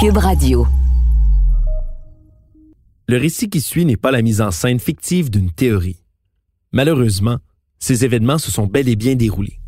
Cube. 0.00 0.16
Le 3.08 3.16
récit 3.16 3.50
qui 3.50 3.60
suit 3.60 3.84
n'est 3.84 3.96
pas 3.96 4.12
la 4.12 4.22
mise 4.22 4.40
en 4.40 4.52
scène 4.52 4.78
fictive 4.78 5.28
d'une 5.28 5.50
théorie. 5.50 6.04
Malheureusement, 6.70 7.38
ces 7.80 8.04
événements 8.04 8.38
se 8.38 8.52
sont 8.52 8.68
bel 8.68 8.88
et 8.88 8.94
bien 8.94 9.16
déroulés. 9.16 9.60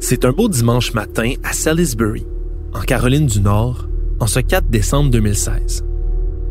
C'est 0.00 0.24
un 0.24 0.32
beau 0.32 0.48
dimanche 0.48 0.92
matin 0.92 1.34
à 1.44 1.52
Salisbury, 1.52 2.26
en 2.74 2.80
Caroline 2.80 3.26
du 3.26 3.40
Nord, 3.40 3.86
en 4.18 4.26
ce 4.26 4.40
4 4.40 4.68
décembre 4.68 5.10
2016. 5.10 5.84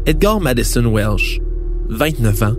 Edgar 0.06 0.40
Madison 0.40 0.86
Welsh, 0.86 1.42
29 1.90 2.44
ans, 2.44 2.56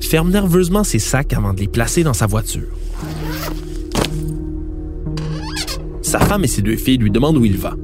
ferme 0.00 0.30
nerveusement 0.30 0.84
ses 0.84 0.98
sacs 0.98 1.32
avant 1.32 1.54
de 1.54 1.60
les 1.60 1.68
placer 1.68 2.02
dans 2.02 2.12
sa 2.12 2.26
voiture. 2.26 2.68
Sa 6.10 6.18
femme 6.18 6.42
et 6.42 6.48
ses 6.48 6.60
deux 6.60 6.74
filles 6.74 6.98
lui 6.98 7.12
demandent 7.12 7.36
où 7.36 7.44
il 7.44 7.56
va. 7.56 7.76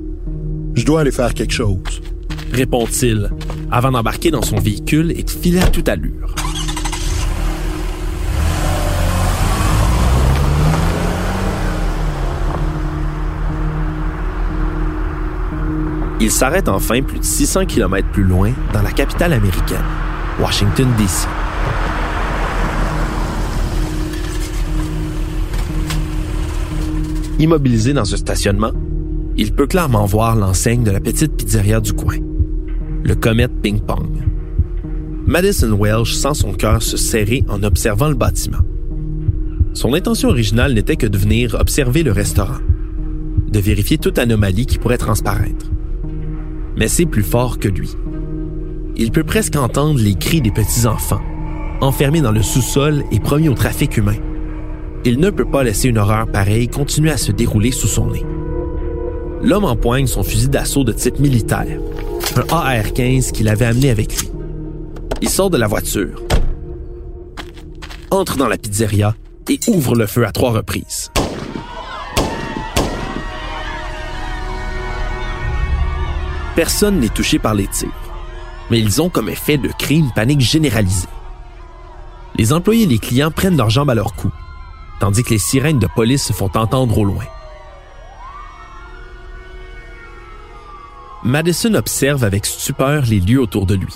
Je 0.74 0.84
dois 0.84 1.02
aller 1.02 1.12
faire 1.12 1.32
quelque 1.32 1.52
chose. 1.52 2.02
Répond-il, 2.52 3.30
avant 3.70 3.92
d'embarquer 3.92 4.32
dans 4.32 4.42
son 4.42 4.56
véhicule 4.56 5.12
et 5.12 5.22
de 5.22 5.30
filer 5.30 5.60
à 5.60 5.68
toute 5.68 5.88
allure. 5.88 6.34
Il 16.18 16.32
s'arrête 16.32 16.68
enfin 16.68 17.02
plus 17.02 17.20
de 17.20 17.24
600 17.24 17.66
km 17.66 18.08
plus 18.08 18.24
loin, 18.24 18.50
dans 18.72 18.82
la 18.82 18.90
capitale 18.90 19.34
américaine, 19.34 19.84
Washington, 20.40 20.88
D.C. 20.98 21.28
Immobilisé 27.38 27.92
dans 27.92 28.14
un 28.14 28.16
stationnement, 28.16 28.72
il 29.36 29.52
peut 29.52 29.66
clairement 29.66 30.06
voir 30.06 30.36
l'enseigne 30.36 30.84
de 30.84 30.90
la 30.90 31.00
petite 31.00 31.36
pizzeria 31.36 31.80
du 31.80 31.92
coin, 31.92 32.16
le 33.04 33.14
Comet 33.14 33.48
Ping 33.48 33.80
Pong. 33.80 34.08
Madison 35.26 35.72
Welsh 35.72 36.14
sent 36.14 36.34
son 36.34 36.52
cœur 36.54 36.82
se 36.82 36.96
serrer 36.96 37.44
en 37.48 37.62
observant 37.62 38.08
le 38.08 38.14
bâtiment. 38.14 38.62
Son 39.74 39.92
intention 39.92 40.30
originale 40.30 40.72
n'était 40.72 40.96
que 40.96 41.06
de 41.06 41.18
venir 41.18 41.56
observer 41.60 42.02
le 42.02 42.12
restaurant, 42.12 42.60
de 43.48 43.58
vérifier 43.58 43.98
toute 43.98 44.18
anomalie 44.18 44.64
qui 44.64 44.78
pourrait 44.78 44.96
transparaître. 44.96 45.66
Mais 46.78 46.88
c'est 46.88 47.04
plus 47.04 47.22
fort 47.22 47.58
que 47.58 47.68
lui. 47.68 47.90
Il 48.96 49.10
peut 49.10 49.24
presque 49.24 49.56
entendre 49.56 50.00
les 50.00 50.14
cris 50.14 50.40
des 50.40 50.50
petits-enfants, 50.50 51.20
enfermés 51.82 52.22
dans 52.22 52.32
le 52.32 52.42
sous-sol 52.42 53.04
et 53.12 53.20
promis 53.20 53.50
au 53.50 53.54
trafic 53.54 53.98
humain. 53.98 54.16
Il 55.08 55.20
ne 55.20 55.30
peut 55.30 55.48
pas 55.48 55.62
laisser 55.62 55.86
une 55.88 55.98
horreur 55.98 56.26
pareille 56.26 56.66
continuer 56.66 57.12
à 57.12 57.16
se 57.16 57.30
dérouler 57.30 57.70
sous 57.70 57.86
son 57.86 58.10
nez. 58.10 58.26
L'homme 59.40 59.64
empoigne 59.64 60.08
son 60.08 60.24
fusil 60.24 60.48
d'assaut 60.48 60.82
de 60.82 60.90
type 60.90 61.20
militaire, 61.20 61.78
un 62.34 62.52
AR-15 62.52 63.30
qu'il 63.30 63.46
avait 63.46 63.66
amené 63.66 63.90
avec 63.90 64.18
lui. 64.18 64.28
Il 65.22 65.28
sort 65.28 65.48
de 65.48 65.58
la 65.58 65.68
voiture, 65.68 66.20
entre 68.10 68.36
dans 68.36 68.48
la 68.48 68.58
pizzeria 68.58 69.14
et 69.48 69.60
ouvre 69.68 69.94
le 69.94 70.06
feu 70.06 70.26
à 70.26 70.32
trois 70.32 70.50
reprises. 70.50 71.12
Personne 76.56 76.98
n'est 76.98 77.10
touché 77.10 77.38
par 77.38 77.54
les 77.54 77.68
tirs, 77.68 77.90
mais 78.72 78.80
ils 78.80 79.00
ont 79.00 79.08
comme 79.08 79.28
effet 79.28 79.56
de 79.56 79.68
créer 79.68 79.98
une 79.98 80.10
panique 80.10 80.40
généralisée. 80.40 81.06
Les 82.34 82.52
employés 82.52 82.82
et 82.82 82.88
les 82.88 82.98
clients 82.98 83.30
prennent 83.30 83.56
leurs 83.56 83.70
jambes 83.70 83.90
à 83.90 83.94
leur 83.94 84.12
cou, 84.14 84.32
tandis 85.00 85.22
que 85.22 85.30
les 85.30 85.38
sirènes 85.38 85.78
de 85.78 85.88
police 85.94 86.24
se 86.24 86.32
font 86.32 86.50
entendre 86.54 86.98
au 86.98 87.04
loin. 87.04 87.24
Madison 91.22 91.74
observe 91.74 92.24
avec 92.24 92.46
stupeur 92.46 93.02
les 93.06 93.20
lieux 93.20 93.40
autour 93.40 93.66
de 93.66 93.74
lui. 93.74 93.94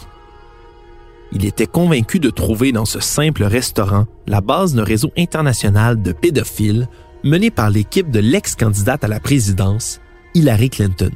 Il 1.32 1.44
était 1.44 1.66
convaincu 1.66 2.18
de 2.18 2.30
trouver 2.30 2.72
dans 2.72 2.84
ce 2.84 2.98
simple 2.98 3.44
restaurant 3.44 4.06
la 4.26 4.40
base 4.40 4.74
d'un 4.74 4.82
réseau 4.82 5.12
international 5.16 6.02
de 6.02 6.12
pédophiles 6.12 6.88
mené 7.22 7.50
par 7.50 7.70
l'équipe 7.70 8.10
de 8.10 8.20
l'ex-candidate 8.20 9.04
à 9.04 9.08
la 9.08 9.20
présidence, 9.20 10.00
Hillary 10.34 10.70
Clinton. 10.70 11.12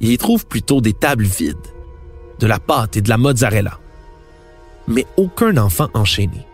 Il 0.00 0.12
y 0.12 0.18
trouve 0.18 0.46
plutôt 0.46 0.80
des 0.80 0.92
tables 0.92 1.24
vides, 1.24 1.56
de 2.38 2.46
la 2.46 2.60
pâte 2.60 2.96
et 2.96 3.02
de 3.02 3.08
la 3.08 3.18
mozzarella. 3.18 3.80
Mais 4.86 5.06
aucun 5.16 5.56
enfant 5.56 5.88
enchaîné, 5.94 6.46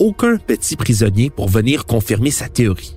aucun 0.00 0.38
petit 0.38 0.76
prisonnier 0.76 1.30
pour 1.30 1.48
venir 1.48 1.84
confirmer 1.84 2.30
sa 2.30 2.48
théorie. 2.48 2.96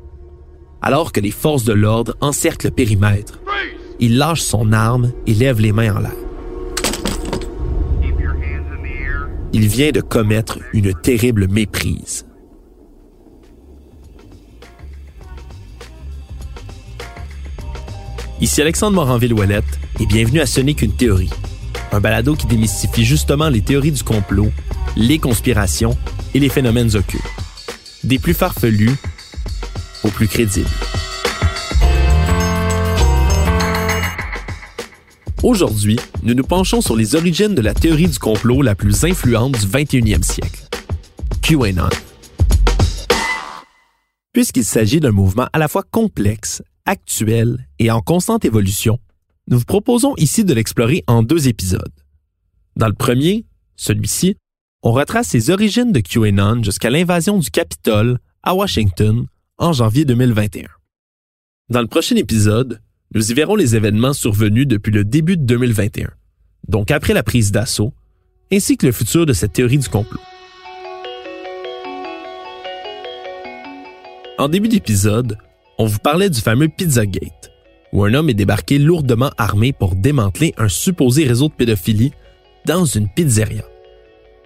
Alors 0.81 1.12
que 1.12 1.19
les 1.19 1.31
forces 1.31 1.66
de 1.66 1.74
l'ordre 1.74 2.16
encerclent 2.22 2.68
le 2.68 2.72
périmètre, 2.72 3.40
il 4.00 4.18
lâche 4.18 4.41
son 4.41 4.72
arme 4.72 5.12
et 5.28 5.34
lève 5.34 5.59
les 5.59 5.72
mains 5.72 5.96
en 5.96 6.00
l'air. 6.00 6.16
Il 9.52 9.68
vient 9.68 9.91
de 9.91 10.02
commettre 10.02 10.59
une 10.74 10.94
terrible 10.94 11.47
méprise. 11.47 12.25
Ici 18.41 18.62
Alexandre 18.62 18.96
Moranville-Ouellette 18.96 19.64
et 20.00 20.06
bienvenue 20.06 20.40
à 20.40 20.46
Ce 20.46 20.59
qu'une 20.59 20.96
théorie, 20.96 21.30
un 21.91 22.00
balado 22.00 22.35
qui 22.35 22.47
démystifie 22.47 23.06
justement 23.06 23.50
les 23.50 23.62
théories 23.62 23.91
du 23.91 24.03
complot, 24.03 24.52
les 24.97 25.20
conspirations 25.20 25.96
et 26.33 26.39
les 26.39 26.49
phénomènes 26.49 26.95
occultes. 26.95 27.23
Des 28.03 28.19
plus 28.19 28.33
farfelus 28.33 28.95
aux 30.03 30.09
plus 30.09 30.27
crédibles. 30.27 30.69
Aujourd'hui, 35.43 35.99
nous 36.23 36.33
nous 36.33 36.43
penchons 36.43 36.81
sur 36.81 36.95
les 36.95 37.16
origines 37.16 37.53
de 37.53 37.61
la 37.61 37.73
théorie 37.73 38.07
du 38.07 38.17
complot 38.17 38.61
la 38.61 38.75
plus 38.75 39.03
influente 39.03 39.59
du 39.59 39.67
21e 39.67 40.23
siècle, 40.23 40.67
QAnon. 41.41 41.89
Puisqu'il 44.31 44.66
s'agit 44.66 44.99
d'un 44.99 45.11
mouvement 45.11 45.47
à 45.51 45.59
la 45.59 45.67
fois 45.67 45.83
complexe, 45.83 46.63
actuel 46.85 47.67
et 47.79 47.91
en 47.91 48.01
constante 48.01 48.45
évolution, 48.45 48.99
nous 49.47 49.59
vous 49.59 49.66
proposons 49.66 50.13
ici 50.17 50.45
de 50.45 50.53
l'explorer 50.53 51.03
en 51.07 51.23
deux 51.23 51.47
épisodes. 51.47 51.91
Dans 52.75 52.88
le 52.88 52.93
premier, 52.93 53.45
celui-ci, 53.75 54.38
on 54.83 54.91
retrace 54.91 55.33
les 55.33 55.49
origines 55.49 55.94
de 55.94 56.01
QAnon 56.01 56.61
jusqu'à 56.61 56.89
l'invasion 56.89 57.39
du 57.39 57.49
Capitole 57.49 58.19
à 58.44 58.53
Washington 58.53 59.25
en 59.57 59.71
janvier 59.71 60.03
2021. 60.03 60.67
Dans 61.69 61.81
le 61.81 61.88
prochain 61.88 62.17
épisode, 62.17 62.81
nous 63.16 63.31
y 63.31 63.33
verrons 63.33 63.55
les 63.55 63.77
événements 63.77 64.11
survenus 64.11 64.67
depuis 64.67 64.91
le 64.91 65.05
début 65.05 65.38
de 65.38 65.43
2021, 65.43 66.09
donc 66.67 66.91
après 66.91 67.13
la 67.13 67.23
prise 67.23 67.53
d'assaut, 67.53 67.93
ainsi 68.51 68.75
que 68.75 68.85
le 68.85 68.91
futur 68.91 69.25
de 69.25 69.31
cette 69.31 69.53
théorie 69.53 69.77
du 69.77 69.88
complot. 69.88 70.19
En 74.38 74.49
début 74.49 74.67
d'épisode, 74.67 75.38
on 75.77 75.85
vous 75.85 75.99
parlait 75.99 76.29
du 76.29 76.41
fameux 76.41 76.67
Pizzagate, 76.67 77.51
où 77.93 78.03
un 78.03 78.13
homme 78.13 78.29
est 78.29 78.33
débarqué 78.33 78.79
lourdement 78.79 79.31
armé 79.38 79.72
pour 79.72 79.95
démanteler 79.95 80.53
un 80.57 80.67
supposé 80.67 81.25
réseau 81.25 81.47
de 81.47 81.53
pédophilie 81.53 82.11
dans 82.66 82.83
une 82.83 83.07
pizzeria. 83.07 83.63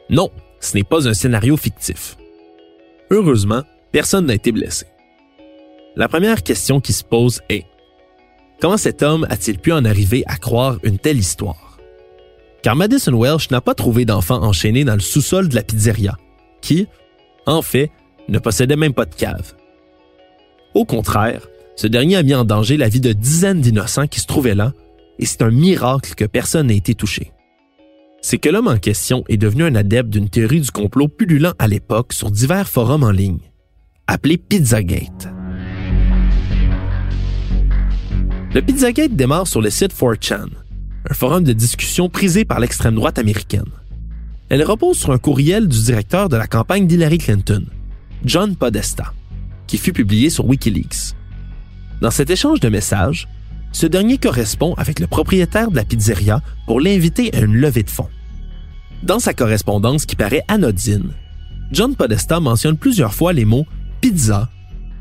Non, 0.10 0.30
ce 0.60 0.76
n'est 0.76 0.84
pas 0.84 1.08
un 1.08 1.14
scénario 1.14 1.58
fictif. 1.58 2.18
Heureusement, 3.10 3.64
personne 3.92 4.26
n'a 4.26 4.36
été 4.36 4.52
blessé. 4.52 4.86
La 5.96 6.08
première 6.08 6.44
question 6.44 6.80
qui 6.80 6.94
se 6.94 7.04
pose 7.04 7.42
est 7.50 7.66
Comment 8.60 8.78
cet 8.78 9.04
homme 9.04 9.28
a-t-il 9.30 9.60
pu 9.60 9.72
en 9.72 9.86
arriver 9.86 10.24
à 10.26 10.38
croire 10.38 10.78
une 10.84 10.98
telle 10.98 11.20
histoire? 11.20 11.78
Car 12.64 12.76
Madison 12.76 13.14
Welsh 13.14 13.52
n'a 13.52 13.62
pas 13.62 13.76
trouvé 13.76 14.04
d'enfant 14.04 14.42
enchaîné 14.42 14.84
dans 14.84 14.96
le 14.96 15.00
sous-sol 15.00 15.48
de 15.48 15.56
la 15.56 15.62
pizzeria, 15.62 16.18
qui, 16.62 16.88
en 17.46 17.62
fait, 17.62 17.92
ne 18.30 18.40
possédait 18.40 18.76
même 18.76 18.94
pas 18.94 19.06
de 19.06 19.14
cave. 19.14 19.54
Au 20.74 20.86
contraire, 20.86 21.48
ce 21.76 21.86
dernier 21.86 22.16
a 22.16 22.24
mis 22.24 22.34
en 22.34 22.46
danger 22.46 22.78
la 22.78 22.90
vie 22.90 23.00
de 23.00 23.14
dizaines 23.14 23.62
d'innocents 23.62 24.08
qui 24.08 24.20
se 24.20 24.26
trouvaient 24.26 24.56
là, 24.56 24.74
et 25.20 25.26
c'est 25.26 25.44
un 25.44 25.52
miracle 25.52 26.16
que 26.16 26.26
personne 26.26 26.68
n'ait 26.68 26.78
été 26.78 26.96
touché. 26.96 27.32
C'est 28.22 28.40
que 28.40 28.50
l'homme 28.50 28.68
en 28.68 28.78
question 28.78 29.24
est 29.30 29.38
devenu 29.38 29.64
un 29.64 29.76
adepte 29.76 30.10
d'une 30.10 30.30
théorie 30.30 30.62
du 30.62 30.72
complot 30.72 31.08
pullulant 31.08 31.54
à 31.60 31.68
l'époque 31.68 32.14
sur 32.14 32.32
divers 32.32 32.68
forums 32.68 33.04
en 33.04 33.12
ligne, 33.12 33.40
appelé 34.08 34.38
Pizzagate. 34.38 35.30
Le 38.54 38.62
Pizzagate 38.62 39.16
démarre 39.16 39.48
sur 39.48 39.62
le 39.62 39.70
site 39.70 39.94
4chan, 39.94 40.48
un 41.10 41.14
forum 41.14 41.44
de 41.44 41.54
discussion 41.54 42.10
prisé 42.10 42.44
par 42.44 42.60
l'extrême 42.60 42.96
droite 42.96 43.20
américaine. 43.20 43.70
Elle 44.50 44.64
repose 44.64 44.98
sur 44.98 45.12
un 45.12 45.20
courriel 45.20 45.68
du 45.68 45.84
directeur 45.84 46.28
de 46.28 46.38
la 46.38 46.48
campagne 46.48 46.88
d'Hillary 46.88 47.20
Clinton, 47.20 47.66
John 48.26 48.56
Podesta, 48.56 49.14
qui 49.68 49.78
fut 49.78 49.94
publié 49.94 50.30
sur 50.30 50.46
Wikileaks. 50.46 51.14
Dans 52.02 52.12
cet 52.12 52.30
échange 52.30 52.60
de 52.62 52.70
messages, 52.70 53.28
ce 53.72 53.86
dernier 53.86 54.18
correspond 54.18 54.74
avec 54.76 55.00
le 55.00 55.08
propriétaire 55.08 55.72
de 55.72 55.76
la 55.76 55.84
pizzeria 55.84 56.42
pour 56.66 56.82
l'inviter 56.82 57.36
à 57.36 57.42
une 57.42 57.56
levée 57.56 57.84
de 57.84 57.90
fonds. 57.90 58.10
Dans 59.04 59.20
sa 59.20 59.34
correspondance 59.34 60.06
qui 60.06 60.16
paraît 60.16 60.44
anodine, 60.48 61.12
John 61.72 61.96
Podesta 61.96 62.40
mentionne 62.40 62.78
plusieurs 62.78 63.14
fois 63.14 63.34
les 63.34 63.46
mots 63.46 63.66
pizza, 64.02 64.50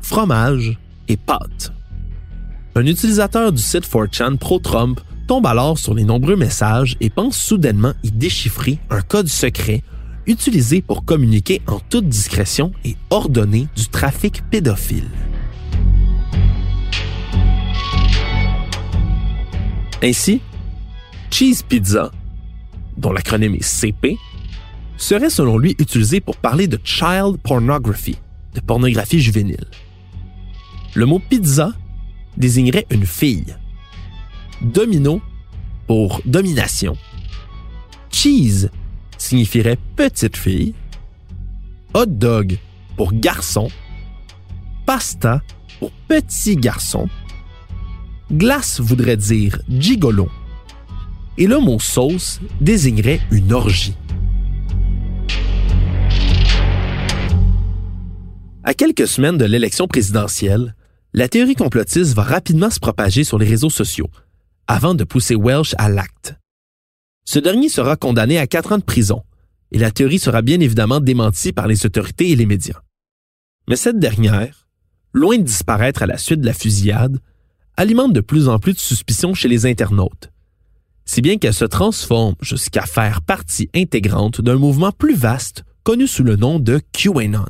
fromage 0.01 0.77
et 1.07 1.17
pâte. 1.17 1.71
Un 2.75 2.85
utilisateur 2.85 3.51
du 3.51 3.61
site 3.61 3.89
4chan 3.89 4.37
pro-Trump 4.37 4.99
tombe 5.27 5.45
alors 5.45 5.77
sur 5.77 5.93
les 5.93 6.03
nombreux 6.03 6.35
messages 6.35 6.95
et 7.01 7.09
pense 7.09 7.37
soudainement 7.37 7.93
y 8.03 8.11
déchiffrer 8.11 8.79
un 8.89 9.01
code 9.01 9.27
secret 9.27 9.83
utilisé 10.27 10.81
pour 10.81 11.05
communiquer 11.05 11.61
en 11.67 11.79
toute 11.79 12.07
discrétion 12.07 12.71
et 12.85 12.95
ordonner 13.09 13.67
du 13.75 13.87
trafic 13.87 14.43
pédophile. 14.49 15.07
Ainsi, 20.03 20.41
Cheese 21.31 21.63
Pizza, 21.67 22.11
dont 22.97 23.11
l'acronyme 23.11 23.55
est 23.55 23.63
CP, 23.63 24.17
serait 24.97 25.29
selon 25.29 25.57
lui 25.57 25.75
utilisé 25.79 26.19
pour 26.19 26.37
parler 26.37 26.67
de 26.67 26.79
child 26.83 27.37
pornography, 27.43 28.17
de 28.53 28.59
pornographie 28.59 29.19
juvénile. 29.19 29.65
Le 30.93 31.05
mot 31.05 31.19
pizza 31.19 31.73
désignerait 32.37 32.85
une 32.89 33.05
fille. 33.05 33.55
Domino 34.61 35.21
pour 35.85 36.21
domination. 36.25 36.97
Cheese 38.11 38.69
signifierait 39.17 39.77
petite 39.95 40.37
fille. 40.37 40.73
Hot 41.93 42.05
dog 42.07 42.57
pour 42.95 43.13
garçon. 43.13 43.69
Pasta 44.85 45.41
pour 45.79 45.91
petit 46.07 46.55
garçon. 46.55 47.09
Glace 48.31 48.81
voudrait 48.81 49.15
dire 49.15 49.57
gigolo. 49.69 50.29
Et 51.37 51.47
le 51.47 51.59
mot 51.59 51.79
sauce 51.79 52.41
désignerait 52.59 53.21
une 53.31 53.53
orgie. 53.53 53.95
À 58.63 58.73
quelques 58.73 59.07
semaines 59.07 59.37
de 59.37 59.45
l'élection 59.45 59.87
présidentielle, 59.87 60.75
la 61.13 61.29
théorie 61.29 61.55
complotiste 61.55 62.13
va 62.15 62.23
rapidement 62.23 62.69
se 62.69 62.81
propager 62.81 63.23
sur 63.23 63.37
les 63.37 63.47
réseaux 63.47 63.69
sociaux, 63.69 64.09
avant 64.67 64.93
de 64.93 65.05
pousser 65.05 65.35
Welsh 65.35 65.73
à 65.77 65.87
l'acte. 65.87 66.35
Ce 67.23 67.39
dernier 67.39 67.69
sera 67.69 67.95
condamné 67.95 68.37
à 68.39 68.47
quatre 68.47 68.73
ans 68.73 68.77
de 68.77 68.83
prison, 68.83 69.23
et 69.71 69.79
la 69.79 69.91
théorie 69.91 70.19
sera 70.19 70.41
bien 70.41 70.59
évidemment 70.59 70.99
démentie 70.99 71.53
par 71.53 71.67
les 71.67 71.85
autorités 71.85 72.31
et 72.31 72.35
les 72.35 72.45
médias. 72.45 72.81
Mais 73.69 73.77
cette 73.77 73.99
dernière, 73.99 74.67
loin 75.13 75.37
de 75.37 75.43
disparaître 75.43 76.03
à 76.03 76.07
la 76.07 76.17
suite 76.17 76.41
de 76.41 76.45
la 76.45 76.53
fusillade, 76.53 77.19
alimente 77.77 78.11
de 78.11 78.21
plus 78.21 78.49
en 78.49 78.59
plus 78.59 78.73
de 78.73 78.79
suspicions 78.79 79.33
chez 79.35 79.47
les 79.47 79.65
internautes, 79.65 80.31
si 81.05 81.21
bien 81.21 81.37
qu'elle 81.37 81.53
se 81.53 81.65
transforme 81.65 82.35
jusqu'à 82.41 82.81
faire 82.81 83.21
partie 83.21 83.69
intégrante 83.75 84.41
d'un 84.41 84.57
mouvement 84.57 84.91
plus 84.91 85.15
vaste 85.15 85.63
connu 85.83 86.07
sous 86.07 86.23
le 86.23 86.35
nom 86.35 86.59
de 86.59 86.81
QAnon. 86.91 87.45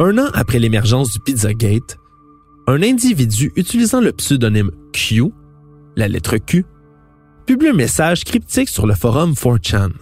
Un 0.00 0.18
an 0.18 0.28
après 0.34 0.58
l'émergence 0.58 1.12
du 1.12 1.20
Pizzagate, 1.20 1.98
un 2.66 2.82
individu 2.82 3.52
utilisant 3.54 4.00
le 4.00 4.12
pseudonyme 4.12 4.72
Q, 4.92 5.24
la 5.94 6.08
lettre 6.08 6.38
Q, 6.38 6.64
publie 7.46 7.68
un 7.68 7.74
message 7.74 8.24
cryptique 8.24 8.70
sur 8.70 8.86
le 8.86 8.94
forum 8.94 9.34
4chan. 9.34 9.92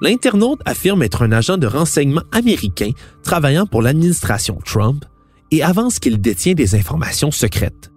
L'internaute 0.00 0.60
affirme 0.64 1.02
être 1.04 1.22
un 1.22 1.32
agent 1.32 1.56
de 1.56 1.66
renseignement 1.66 2.24
américain 2.32 2.90
travaillant 3.22 3.66
pour 3.66 3.80
l'administration 3.80 4.58
Trump 4.64 5.04
et 5.52 5.62
avance 5.62 6.00
qu'il 6.00 6.20
détient 6.20 6.54
des 6.54 6.74
informations 6.74 7.30
secrètes. 7.30 7.92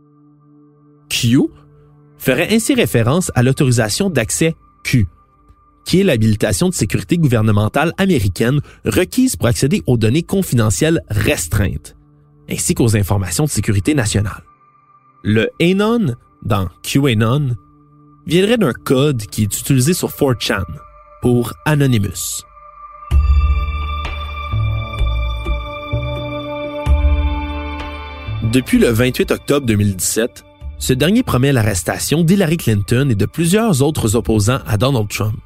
Q 1.09 1.47
ferait 2.17 2.53
ainsi 2.53 2.75
référence 2.75 3.31
à 3.33 3.43
l'autorisation 3.43 4.09
d'accès 4.09 4.55
Q, 4.83 5.07
qui 5.85 6.01
est 6.01 6.03
l'habilitation 6.03 6.69
de 6.69 6.73
sécurité 6.73 7.17
gouvernementale 7.17 7.93
américaine 7.97 8.59
requise 8.85 9.35
pour 9.35 9.47
accéder 9.47 9.81
aux 9.87 9.97
données 9.97 10.23
confidentielles 10.23 11.01
restreintes, 11.09 11.95
ainsi 12.49 12.75
qu'aux 12.75 12.97
informations 12.97 13.45
de 13.45 13.49
sécurité 13.49 13.95
nationale. 13.95 14.43
Le 15.23 15.49
Anon 15.61 16.15
dans 16.43 16.67
QAnon 16.83 17.55
viendrait 18.27 18.57
d'un 18.57 18.73
code 18.73 19.25
qui 19.27 19.43
est 19.43 19.59
utilisé 19.59 19.93
sur 19.93 20.09
4chan 20.09 20.63
pour 21.21 21.53
Anonymous. 21.65 22.43
Depuis 28.55 28.79
le 28.79 28.87
28 28.87 29.31
octobre 29.31 29.67
2017, 29.67 30.45
ce 30.79 30.93
dernier 30.93 31.23
promet 31.23 31.51
l'arrestation 31.51 32.23
d'Hillary 32.23 32.55
Clinton 32.55 33.09
et 33.11 33.15
de 33.15 33.25
plusieurs 33.25 33.81
autres 33.81 34.15
opposants 34.15 34.61
à 34.65 34.77
Donald 34.77 35.09
Trump 35.09 35.37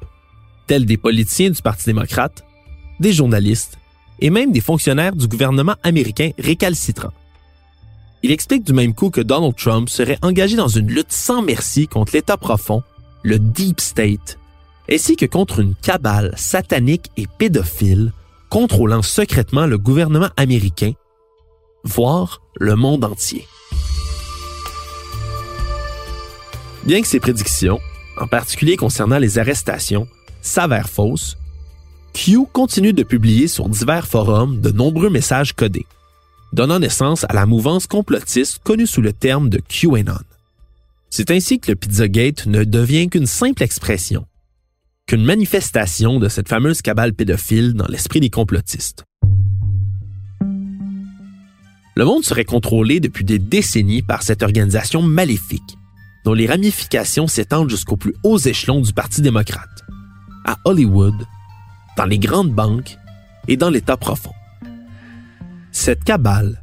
tels 0.68 0.86
des 0.86 0.96
politiciens 0.96 1.50
du 1.50 1.60
Parti 1.60 1.86
démocrate, 1.86 2.44
des 3.00 3.12
journalistes 3.12 3.78
et 4.20 4.30
même 4.30 4.52
des 4.52 4.60
fonctionnaires 4.60 5.16
du 5.16 5.26
gouvernement 5.26 5.74
américain 5.82 6.30
récalcitrants. 6.38 7.12
Il 8.22 8.30
explique 8.30 8.64
du 8.64 8.74
même 8.74 8.94
coup 8.94 9.10
que 9.10 9.20
Donald 9.20 9.56
Trump 9.56 9.88
serait 9.88 10.18
engagé 10.22 10.54
dans 10.54 10.68
une 10.68 10.86
lutte 10.86 11.10
sans 11.10 11.42
merci 11.42 11.88
contre 11.88 12.12
l'État 12.14 12.36
profond, 12.36 12.84
le 13.24 13.40
Deep 13.40 13.80
State, 13.80 14.38
ainsi 14.88 15.16
que 15.16 15.26
contre 15.26 15.58
une 15.58 15.74
cabale 15.74 16.32
satanique 16.36 17.10
et 17.16 17.26
pédophile 17.38 18.12
contrôlant 18.50 19.02
secrètement 19.02 19.66
le 19.66 19.78
gouvernement 19.78 20.30
américain, 20.36 20.92
voire 21.84 22.42
le 22.58 22.76
monde 22.76 23.04
entier. 23.04 23.46
Bien 26.84 27.02
que 27.02 27.08
ces 27.08 27.20
prédictions, 27.20 27.80
en 28.16 28.26
particulier 28.26 28.76
concernant 28.76 29.18
les 29.18 29.38
arrestations, 29.38 30.08
s'avère 30.40 30.88
fausse, 30.88 31.36
Q 32.12 32.46
continue 32.52 32.92
de 32.92 33.02
publier 33.02 33.48
sur 33.48 33.68
divers 33.68 34.06
forums 34.06 34.60
de 34.60 34.70
nombreux 34.70 35.10
messages 35.10 35.52
codés, 35.52 35.86
donnant 36.52 36.80
naissance 36.80 37.24
à 37.28 37.34
la 37.34 37.46
mouvance 37.46 37.86
complotiste 37.86 38.60
connue 38.64 38.86
sous 38.86 39.02
le 39.02 39.12
terme 39.12 39.48
de 39.48 39.58
QAnon. 39.58 40.18
C'est 41.10 41.30
ainsi 41.30 41.60
que 41.60 41.70
le 41.70 41.76
Pizzagate 41.76 42.46
ne 42.46 42.64
devient 42.64 43.08
qu'une 43.08 43.26
simple 43.26 43.62
expression, 43.62 44.26
qu'une 45.06 45.24
manifestation 45.24 46.18
de 46.18 46.28
cette 46.28 46.48
fameuse 46.48 46.82
cabale 46.82 47.14
pédophile 47.14 47.74
dans 47.74 47.86
l'esprit 47.86 48.20
des 48.20 48.30
complotistes. 48.30 49.04
Le 52.00 52.06
monde 52.06 52.24
serait 52.24 52.46
contrôlé 52.46 52.98
depuis 52.98 53.26
des 53.26 53.38
décennies 53.38 54.00
par 54.00 54.22
cette 54.22 54.42
organisation 54.42 55.02
maléfique, 55.02 55.76
dont 56.24 56.32
les 56.32 56.46
ramifications 56.46 57.26
s'étendent 57.26 57.68
jusqu'aux 57.68 57.98
plus 57.98 58.14
hauts 58.24 58.38
échelons 58.38 58.80
du 58.80 58.94
Parti 58.94 59.20
démocrate 59.20 59.84
à 60.46 60.56
Hollywood, 60.64 61.26
dans 61.98 62.06
les 62.06 62.18
grandes 62.18 62.54
banques 62.54 62.96
et 63.48 63.58
dans 63.58 63.68
l'État 63.68 63.98
profond. 63.98 64.32
Cette 65.72 66.02
cabale, 66.02 66.62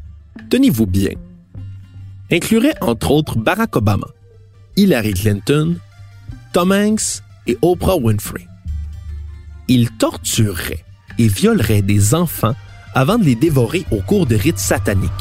tenez-vous 0.49 0.87
bien, 0.87 1.11
inclurait 2.31 2.73
entre 2.81 3.11
autres 3.11 3.37
Barack 3.37 3.75
Obama, 3.75 4.07
Hillary 4.75 5.13
Clinton, 5.13 5.75
Tom 6.51 6.71
Hanks 6.71 7.21
et 7.45 7.59
Oprah 7.61 7.97
Winfrey. 7.97 8.47
Ils 9.67 9.91
tortureraient 9.91 10.83
et 11.19 11.27
violeraient 11.27 11.83
des 11.83 12.15
enfants 12.15 12.55
avant 12.97 13.19
de 13.19 13.25
les 13.25 13.35
dévorer 13.35 13.85
au 13.91 14.01
cours 14.01 14.25
de 14.25 14.35
rites 14.35 14.57
sataniques. 14.57 15.11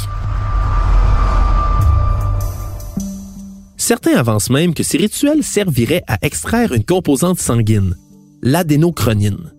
Certains 3.77 4.17
avancent 4.17 4.49
même 4.49 4.73
que 4.73 4.83
ces 4.83 4.97
rituels 4.97 5.43
serviraient 5.43 6.03
à 6.07 6.17
extraire 6.23 6.73
une 6.73 6.87
composante 6.87 7.39
sanguine, 7.39 7.95
l'adénochronine, 8.41 9.53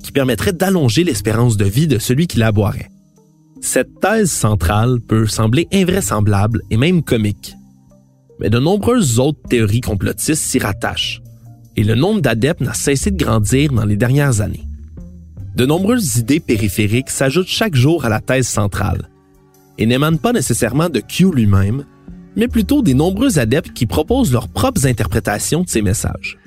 qui 0.00 0.12
permettrait 0.12 0.52
d'allonger 0.52 1.02
l'espérance 1.02 1.56
de 1.56 1.64
vie 1.64 1.88
de 1.88 1.98
celui 1.98 2.28
qui 2.28 2.38
la 2.38 2.52
boirait. 2.52 2.88
Cette 3.60 3.98
thèse 4.00 4.30
centrale 4.30 5.00
peut 5.00 5.26
sembler 5.26 5.66
invraisemblable 5.72 6.62
et 6.70 6.76
même 6.76 7.02
comique. 7.02 7.56
Mais 8.38 8.48
de 8.48 8.60
nombreuses 8.60 9.18
autres 9.18 9.42
théories 9.48 9.80
complotistes 9.80 10.40
s'y 10.40 10.60
rattachent, 10.60 11.20
et 11.74 11.82
le 11.82 11.96
nombre 11.96 12.20
d'adeptes 12.20 12.60
n'a 12.60 12.74
cessé 12.74 13.10
de 13.10 13.22
grandir 13.22 13.72
dans 13.72 13.84
les 13.84 13.96
dernières 13.96 14.40
années. 14.40 14.65
De 15.56 15.66
nombreuses 15.66 16.18
idées 16.18 16.40
périphériques 16.40 17.10
s'ajoutent 17.10 17.48
chaque 17.48 17.74
jour 17.74 18.04
à 18.04 18.08
la 18.08 18.20
thèse 18.20 18.46
centrale, 18.46 19.08
et 19.78 19.86
n'émanent 19.86 20.18
pas 20.18 20.32
nécessairement 20.32 20.88
de 20.88 21.00
Q 21.00 21.32
lui-même, 21.32 21.84
mais 22.36 22.46
plutôt 22.46 22.82
des 22.82 22.94
nombreux 22.94 23.38
adeptes 23.38 23.72
qui 23.72 23.86
proposent 23.86 24.32
leurs 24.32 24.48
propres 24.48 24.86
interprétations 24.86 25.62
de 25.62 25.68
ces 25.68 25.82
messages 25.82 26.38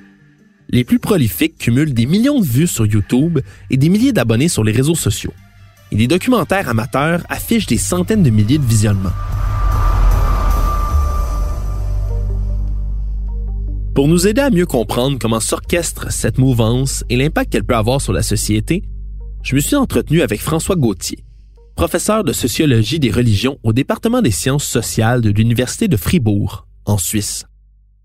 les 0.70 0.84
plus 0.84 0.98
prolifiques 0.98 1.58
cumulent 1.58 1.94
des 1.94 2.06
millions 2.06 2.40
de 2.40 2.46
vues 2.46 2.66
sur 2.66 2.86
YouTube 2.86 3.40
et 3.70 3.76
des 3.76 3.88
milliers 3.88 4.12
d'abonnés 4.12 4.48
sur 4.48 4.64
les 4.64 4.72
réseaux 4.72 4.94
sociaux. 4.94 5.32
Et 5.90 5.96
des 5.96 6.06
documentaires 6.06 6.68
amateurs 6.68 7.22
affichent 7.28 7.66
des 7.66 7.78
centaines 7.78 8.22
de 8.22 8.30
milliers 8.30 8.58
de 8.58 8.64
visionnements. 8.64 9.10
Pour 13.94 14.06
nous 14.06 14.28
aider 14.28 14.40
à 14.40 14.50
mieux 14.50 14.66
comprendre 14.66 15.18
comment 15.20 15.40
s'orchestre 15.40 16.12
cette 16.12 16.38
mouvance 16.38 17.04
et 17.10 17.16
l'impact 17.16 17.52
qu'elle 17.52 17.64
peut 17.64 17.74
avoir 17.74 18.00
sur 18.00 18.12
la 18.12 18.22
société, 18.22 18.84
je 19.42 19.54
me 19.54 19.60
suis 19.60 19.76
entretenu 19.76 20.22
avec 20.22 20.40
François 20.40 20.76
Gauthier, 20.76 21.24
professeur 21.74 22.24
de 22.24 22.32
sociologie 22.32 23.00
des 23.00 23.10
religions 23.10 23.58
au 23.62 23.72
département 23.72 24.22
des 24.22 24.30
sciences 24.30 24.64
sociales 24.64 25.20
de 25.20 25.30
l'Université 25.30 25.88
de 25.88 25.96
Fribourg, 25.96 26.66
en 26.84 26.98
Suisse. 26.98 27.44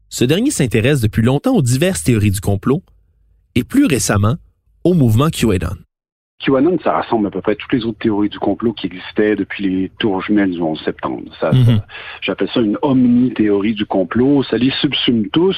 Ce 0.10 0.24
dernier 0.24 0.52
s'intéresse 0.52 1.02
depuis 1.02 1.24
longtemps 1.24 1.56
aux 1.56 1.62
diverses 1.62 2.04
théories 2.04 2.32
du 2.32 2.42
complot 2.42 2.84
et 3.56 3.64
plus 3.64 3.86
récemment 3.86 4.36
au 4.84 4.94
mouvement 4.94 5.30
QAnon. 5.30 5.76
QAnon, 6.44 6.78
ça 6.84 6.92
rassemble 6.92 7.28
à 7.28 7.32
peu 7.32 7.42
près 7.42 7.56
toutes 7.56 7.72
les 7.72 7.86
autres 7.86 7.98
théories 7.98 8.28
du 8.28 8.40
complot 8.40 8.74
qui 8.74 8.88
existaient 8.88 9.38
depuis 9.38 9.64
les 9.68 9.90
tours 10.00 10.22
jumelles 10.22 10.52
du 10.52 10.62
11 10.62 10.80
septembre. 10.84 11.24
Ça, 11.40 11.52
Mhm. 11.52 11.82
J'appelle 12.22 12.50
ça 12.54 12.60
une 12.60 12.78
omni-théorie 12.82 13.74
du 13.74 13.86
complot. 13.86 14.44
Ça 14.44 14.58
les 14.58 14.72
subsume 14.82 15.30
tous. 15.30 15.56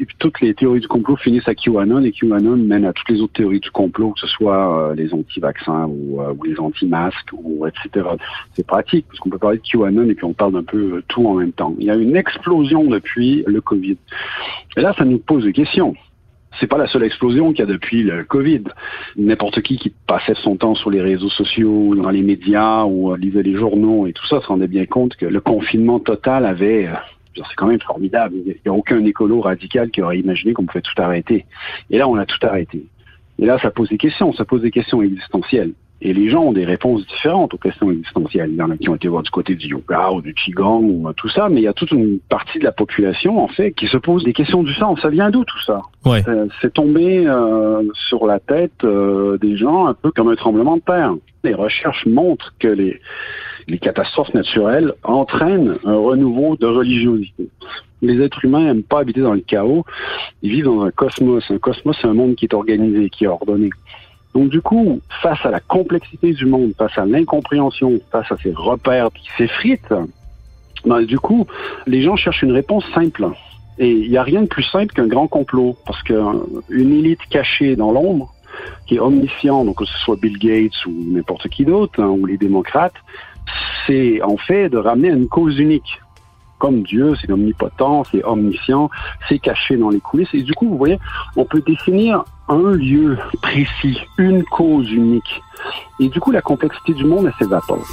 Et 0.00 0.04
puis 0.04 0.16
toutes 0.18 0.40
les 0.40 0.54
théories 0.54 0.80
du 0.80 0.88
complot 0.88 1.16
finissent 1.16 1.46
à 1.48 1.54
QAnon 1.54 2.02
et 2.02 2.12
QAnon 2.12 2.56
mène 2.56 2.84
à 2.84 2.92
toutes 2.92 3.08
les 3.08 3.20
autres 3.20 3.32
théories 3.32 3.60
du 3.60 3.70
complot, 3.70 4.12
que 4.12 4.20
ce 4.20 4.26
soit 4.26 4.90
euh, 4.90 4.94
les 4.94 5.14
anti-vaccins 5.14 5.86
ou, 5.86 6.20
euh, 6.20 6.34
ou 6.36 6.44
les 6.44 6.58
anti-masques 6.58 7.30
ou 7.32 7.66
etc. 7.66 8.06
C'est 8.54 8.66
pratique 8.66 9.06
parce 9.08 9.20
qu'on 9.20 9.30
peut 9.30 9.38
parler 9.38 9.58
de 9.58 9.62
QAnon 9.62 10.08
et 10.08 10.14
puis 10.14 10.24
on 10.24 10.34
parle 10.34 10.52
d'un 10.52 10.62
peu 10.64 10.96
euh, 10.96 11.04
tout 11.08 11.26
en 11.26 11.34
même 11.34 11.52
temps. 11.52 11.74
Il 11.78 11.86
y 11.86 11.90
a 11.90 11.94
une 11.96 12.16
explosion 12.16 12.84
depuis 12.84 13.44
le 13.46 13.60
Covid. 13.60 13.96
Et 14.76 14.80
là, 14.80 14.94
ça 14.98 15.04
nous 15.04 15.18
pose 15.18 15.44
des 15.44 15.52
questions. 15.52 15.94
C'est 16.60 16.66
pas 16.66 16.78
la 16.78 16.86
seule 16.86 17.04
explosion 17.04 17.52
qu'il 17.52 17.60
y 17.60 17.62
a 17.62 17.66
depuis 17.66 18.02
le 18.02 18.24
Covid. 18.24 18.64
N'importe 19.16 19.62
qui 19.62 19.76
qui 19.76 19.92
passait 20.06 20.34
son 20.42 20.56
temps 20.56 20.74
sur 20.74 20.90
les 20.90 21.00
réseaux 21.00 21.30
sociaux, 21.30 21.94
dans 21.94 22.10
les 22.10 22.22
médias 22.22 22.84
ou 22.84 23.12
euh, 23.12 23.16
lisait 23.16 23.42
les 23.42 23.54
journaux 23.54 24.06
et 24.06 24.12
tout 24.12 24.26
ça 24.26 24.40
se 24.40 24.46
rendait 24.46 24.66
bien 24.66 24.86
compte 24.86 25.16
que 25.16 25.26
le 25.26 25.40
confinement 25.40 26.00
total 26.00 26.44
avait 26.44 26.88
euh, 26.88 26.94
c'est 27.36 27.54
quand 27.56 27.68
même 27.68 27.80
formidable. 27.80 28.36
Il 28.46 28.56
n'y 28.64 28.70
a 28.70 28.72
aucun 28.72 29.04
écolo 29.04 29.40
radical 29.40 29.90
qui 29.90 30.02
aurait 30.02 30.18
imaginé 30.18 30.52
qu'on 30.52 30.66
pouvait 30.66 30.82
tout 30.82 31.00
arrêter. 31.00 31.46
Et 31.90 31.98
là, 31.98 32.08
on 32.08 32.16
a 32.16 32.26
tout 32.26 32.44
arrêté. 32.44 32.86
Et 33.38 33.46
là, 33.46 33.58
ça 33.60 33.70
pose 33.70 33.88
des 33.88 33.98
questions. 33.98 34.32
Ça 34.32 34.44
pose 34.44 34.62
des 34.62 34.70
questions 34.70 35.02
existentielles. 35.02 35.72
Et 36.00 36.12
les 36.12 36.30
gens 36.30 36.44
ont 36.44 36.52
des 36.52 36.64
réponses 36.64 37.04
différentes 37.06 37.54
aux 37.54 37.58
questions 37.58 37.90
existentielles. 37.90 38.50
Il 38.52 38.56
y 38.56 38.62
en 38.62 38.70
a 38.70 38.76
qui 38.76 38.88
ont 38.88 38.94
été 38.94 39.08
voir 39.08 39.24
du 39.24 39.30
côté 39.30 39.56
du 39.56 39.66
yoga 39.66 40.10
ou 40.12 40.22
du 40.22 40.32
qigong 40.32 40.84
ou 40.84 41.08
euh, 41.08 41.12
tout 41.12 41.28
ça, 41.28 41.48
mais 41.48 41.60
il 41.60 41.64
y 41.64 41.68
a 41.68 41.72
toute 41.72 41.90
une 41.90 42.20
partie 42.20 42.58
de 42.60 42.64
la 42.64 42.72
population, 42.72 43.42
en 43.42 43.48
fait, 43.48 43.72
qui 43.72 43.88
se 43.88 43.96
pose 43.96 44.22
des 44.22 44.32
questions 44.32 44.62
du 44.62 44.72
sens. 44.74 45.00
Ça 45.00 45.08
vient 45.08 45.30
d'où 45.30 45.44
tout 45.44 45.62
ça? 45.66 45.82
Ouais. 46.04 46.22
Euh, 46.28 46.46
C'est 46.60 46.72
tombé 46.72 47.26
euh, 47.26 47.82
sur 48.08 48.26
la 48.26 48.38
tête 48.38 48.84
euh, 48.84 49.38
des 49.38 49.56
gens 49.56 49.86
un 49.86 49.94
peu 49.94 50.12
comme 50.12 50.28
un 50.28 50.36
tremblement 50.36 50.76
de 50.76 50.82
terre. 50.82 51.14
Les 51.42 51.54
recherches 51.54 52.06
montrent 52.06 52.54
que 52.58 52.68
les, 52.68 53.00
les 53.66 53.78
catastrophes 53.78 54.34
naturelles 54.34 54.92
entraînent 55.02 55.78
un 55.84 55.96
renouveau 55.96 56.56
de 56.56 56.66
religiosité. 56.66 57.48
Les 58.02 58.20
êtres 58.20 58.44
humains 58.44 58.64
n'aiment 58.64 58.82
pas 58.84 59.00
habiter 59.00 59.20
dans 59.20 59.34
le 59.34 59.40
chaos. 59.40 59.84
Ils 60.42 60.50
vivent 60.52 60.66
dans 60.66 60.82
un 60.82 60.92
cosmos. 60.92 61.44
Un 61.50 61.58
cosmos, 61.58 61.96
c'est 62.00 62.06
un 62.06 62.14
monde 62.14 62.36
qui 62.36 62.44
est 62.44 62.54
organisé, 62.54 63.10
qui 63.10 63.24
est 63.24 63.28
ordonné. 63.28 63.70
Donc 64.34 64.50
du 64.50 64.60
coup, 64.60 65.00
face 65.22 65.44
à 65.44 65.50
la 65.50 65.60
complexité 65.60 66.32
du 66.32 66.46
monde, 66.46 66.72
face 66.76 66.96
à 66.96 67.06
l'incompréhension, 67.06 68.00
face 68.10 68.30
à 68.30 68.36
ces 68.42 68.52
repères 68.52 69.10
qui 69.12 69.28
s'effritent, 69.36 69.94
ben, 70.84 71.02
du 71.02 71.18
coup, 71.18 71.46
les 71.86 72.02
gens 72.02 72.16
cherchent 72.16 72.42
une 72.42 72.52
réponse 72.52 72.84
simple. 72.94 73.28
Et 73.78 73.90
il 73.90 74.10
n'y 74.10 74.16
a 74.16 74.22
rien 74.22 74.42
de 74.42 74.46
plus 74.46 74.64
simple 74.64 74.92
qu'un 74.92 75.06
grand 75.06 75.28
complot, 75.28 75.76
parce 75.86 76.02
qu'une 76.02 76.58
élite 76.68 77.20
cachée 77.30 77.76
dans 77.76 77.92
l'ombre, 77.92 78.32
qui 78.86 78.96
est 78.96 79.00
omniscient, 79.00 79.64
donc 79.64 79.78
que 79.78 79.84
ce 79.84 79.98
soit 79.98 80.16
Bill 80.16 80.38
Gates 80.38 80.86
ou 80.86 80.92
n'importe 80.92 81.48
qui 81.48 81.64
d'autre, 81.64 82.02
hein, 82.02 82.08
ou 82.08 82.26
les 82.26 82.36
démocrates, 82.36 82.96
c'est 83.86 84.20
en 84.22 84.36
fait 84.36 84.68
de 84.68 84.78
ramener 84.78 85.10
à 85.10 85.14
une 85.14 85.28
cause 85.28 85.58
unique. 85.58 86.00
Comme 86.58 86.82
Dieu, 86.82 87.14
c'est 87.20 87.30
omnipotent, 87.30 88.04
c'est 88.10 88.24
omniscient, 88.24 88.90
c'est 89.28 89.38
caché 89.38 89.76
dans 89.76 89.90
les 89.90 90.00
coulisses. 90.00 90.32
Et 90.32 90.42
du 90.42 90.52
coup, 90.54 90.68
vous 90.68 90.78
voyez, 90.78 90.98
on 91.36 91.44
peut 91.44 91.62
définir 91.64 92.24
un 92.48 92.72
lieu 92.72 93.16
précis, 93.40 93.98
une 94.18 94.42
cause 94.44 94.90
unique. 94.90 95.40
Et 96.00 96.08
du 96.08 96.18
coup, 96.20 96.30
la 96.32 96.42
complexité 96.42 96.94
du 96.94 97.04
monde, 97.04 97.30
s'évapore. 97.38 97.86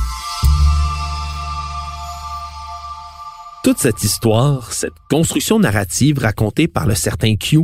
Toute 3.63 3.77
cette 3.79 4.03
histoire, 4.03 4.71
cette 4.71 4.93
construction 5.09 5.59
narrative 5.59 6.19
racontée 6.19 6.67
par 6.67 6.85
le 6.85 6.95
certain 6.95 7.35
Q, 7.35 7.61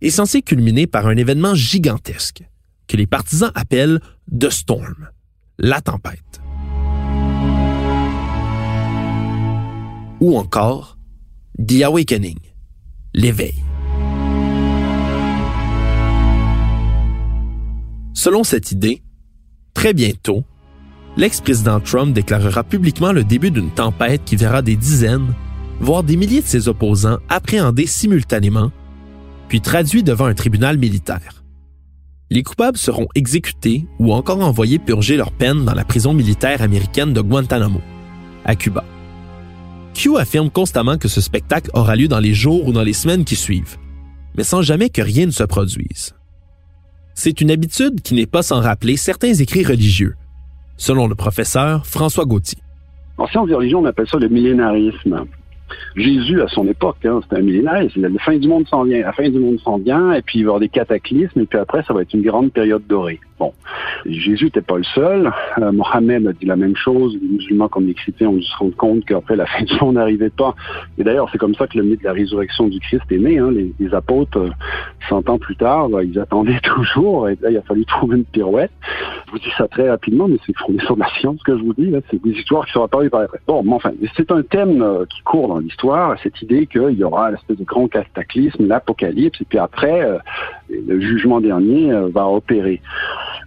est 0.00 0.10
censée 0.10 0.42
culminer 0.42 0.86
par 0.86 1.06
un 1.06 1.16
événement 1.16 1.54
gigantesque 1.54 2.42
que 2.88 2.96
les 2.96 3.06
partisans 3.06 3.52
appellent 3.54 4.00
The 4.30 4.50
Storm, 4.50 5.08
la 5.58 5.80
tempête. 5.80 6.41
Ou 10.22 10.38
encore 10.38 10.98
The 11.58 11.82
Awakening, 11.82 12.38
l'éveil. 13.12 13.54
Selon 18.14 18.44
cette 18.44 18.70
idée, 18.70 19.02
très 19.74 19.92
bientôt, 19.92 20.44
l'ex-président 21.16 21.80
Trump 21.80 22.14
déclarera 22.14 22.62
publiquement 22.62 23.10
le 23.10 23.24
début 23.24 23.50
d'une 23.50 23.72
tempête 23.72 24.22
qui 24.24 24.36
verra 24.36 24.62
des 24.62 24.76
dizaines, 24.76 25.34
voire 25.80 26.04
des 26.04 26.14
milliers 26.14 26.42
de 26.42 26.46
ses 26.46 26.68
opposants 26.68 27.18
appréhendés 27.28 27.88
simultanément, 27.88 28.70
puis 29.48 29.60
traduits 29.60 30.04
devant 30.04 30.26
un 30.26 30.34
tribunal 30.34 30.78
militaire. 30.78 31.42
Les 32.30 32.44
coupables 32.44 32.78
seront 32.78 33.08
exécutés 33.16 33.86
ou 33.98 34.12
encore 34.12 34.40
envoyés 34.40 34.78
purger 34.78 35.16
leur 35.16 35.32
peine 35.32 35.64
dans 35.64 35.74
la 35.74 35.84
prison 35.84 36.14
militaire 36.14 36.62
américaine 36.62 37.12
de 37.12 37.20
Guantanamo, 37.20 37.80
à 38.44 38.54
Cuba. 38.54 38.84
Q 39.94 40.16
affirme 40.16 40.50
constamment 40.50 40.96
que 40.96 41.08
ce 41.08 41.20
spectacle 41.20 41.70
aura 41.74 41.96
lieu 41.96 42.08
dans 42.08 42.20
les 42.20 42.34
jours 42.34 42.66
ou 42.66 42.72
dans 42.72 42.82
les 42.82 42.92
semaines 42.92 43.24
qui 43.24 43.36
suivent, 43.36 43.76
mais 44.36 44.42
sans 44.42 44.62
jamais 44.62 44.88
que 44.88 45.02
rien 45.02 45.26
ne 45.26 45.30
se 45.30 45.44
produise. 45.44 46.14
C'est 47.14 47.40
une 47.40 47.50
habitude 47.50 48.00
qui 48.00 48.14
n'est 48.14 48.26
pas 48.26 48.42
sans 48.42 48.60
rappeler 48.60 48.96
certains 48.96 49.34
écrits 49.34 49.64
religieux, 49.64 50.14
selon 50.76 51.06
le 51.06 51.14
professeur 51.14 51.86
François 51.86 52.24
Gauthier. 52.24 52.58
En 53.18 53.26
sciences 53.26 53.48
de 53.48 53.54
religion, 53.54 53.80
on 53.80 53.84
appelle 53.84 54.08
ça 54.08 54.18
le 54.18 54.28
millénarisme. 54.28 55.26
Jésus, 55.94 56.40
à 56.40 56.48
son 56.48 56.66
époque, 56.66 57.04
hein, 57.04 57.20
c'était 57.22 57.36
un 57.36 57.44
millénarisme. 57.44 58.00
La 58.00 58.22
fin 58.22 58.36
du 58.36 58.48
monde 58.48 58.66
s'en 58.68 58.84
vient. 58.84 59.00
La 59.02 59.12
fin 59.12 59.28
du 59.28 59.38
monde 59.38 59.60
s'en 59.60 59.78
vient, 59.78 60.12
et 60.12 60.22
puis 60.22 60.38
il 60.38 60.42
va 60.42 60.46
y 60.46 60.48
avoir 60.48 60.60
des 60.60 60.68
cataclysmes, 60.70 61.40
et 61.40 61.46
puis 61.46 61.58
après, 61.58 61.82
ça 61.86 61.92
va 61.92 62.02
être 62.02 62.14
une 62.14 62.22
grande 62.22 62.50
période 62.52 62.82
dorée. 62.88 63.20
Bon. 63.42 63.52
Jésus 64.06 64.44
n'était 64.44 64.60
pas 64.60 64.76
le 64.76 64.84
seul. 64.84 65.32
Euh, 65.58 65.72
Mohammed 65.72 66.28
a 66.28 66.32
dit 66.32 66.46
la 66.46 66.54
même 66.54 66.76
chose. 66.76 67.18
Les 67.20 67.28
musulmans, 67.28 67.66
comme 67.66 67.86
les 67.86 67.94
chrétiens, 67.94 68.28
ont 68.28 68.40
se 68.40 68.56
rendre 68.56 68.76
compte 68.76 69.04
qu'après, 69.04 69.34
la 69.34 69.46
fin 69.52 69.64
du 69.64 69.74
monde 69.80 69.96
n'arrivait 69.96 70.30
pas. 70.30 70.54
Et 70.96 71.02
d'ailleurs, 71.02 71.28
c'est 71.32 71.38
comme 71.38 71.56
ça 71.56 71.66
que 71.66 71.76
le 71.76 71.82
mythe 71.82 72.00
de 72.00 72.04
la 72.04 72.12
résurrection 72.12 72.68
du 72.68 72.78
Christ 72.78 73.02
est 73.10 73.18
né. 73.18 73.38
Hein. 73.38 73.50
Les, 73.50 73.94
apôtres, 73.94 74.38
euh, 74.38 74.50
100 75.08 75.28
ans 75.28 75.38
plus 75.38 75.56
tard, 75.56 75.88
bah, 75.88 76.04
ils 76.04 76.18
attendaient 76.20 76.60
toujours, 76.62 77.28
et 77.28 77.36
là, 77.42 77.50
il 77.50 77.56
a 77.56 77.62
fallu 77.62 77.84
trouver 77.84 78.18
une 78.18 78.24
pirouette. 78.24 78.70
Je 79.26 79.32
vous 79.32 79.38
dis 79.40 79.52
ça 79.58 79.66
très 79.66 79.90
rapidement, 79.90 80.28
mais 80.28 80.38
c'est 80.46 80.56
fondé 80.56 80.78
sur 80.84 80.96
la 80.96 81.08
science 81.18 81.42
que 81.42 81.58
je 81.58 81.62
vous 81.64 81.74
dis. 81.74 81.92
C'est 82.10 82.22
des 82.22 82.30
histoires 82.30 82.64
qui 82.66 82.72
sont 82.72 82.84
apparues 82.84 83.10
par 83.10 83.22
après. 83.22 83.40
Bon, 83.48 83.64
mais 83.64 83.72
enfin, 83.72 83.90
c'est 84.16 84.30
un 84.30 84.42
thème 84.42 84.82
euh, 84.82 85.04
qui 85.06 85.20
court 85.22 85.48
dans 85.48 85.58
l'histoire, 85.58 86.16
cette 86.22 86.40
idée 86.42 86.66
qu'il 86.66 86.92
y 86.92 87.02
aura 87.02 87.32
l'espèce 87.32 87.56
de 87.56 87.64
grand 87.64 87.88
cataclysme, 87.88 88.68
l'apocalypse, 88.68 89.40
et 89.40 89.44
puis 89.44 89.58
après, 89.58 90.02
euh, 90.04 90.18
le 90.86 91.00
jugement 91.00 91.40
dernier 91.40 91.92
euh, 91.92 92.08
va 92.12 92.26
opérer. 92.28 92.80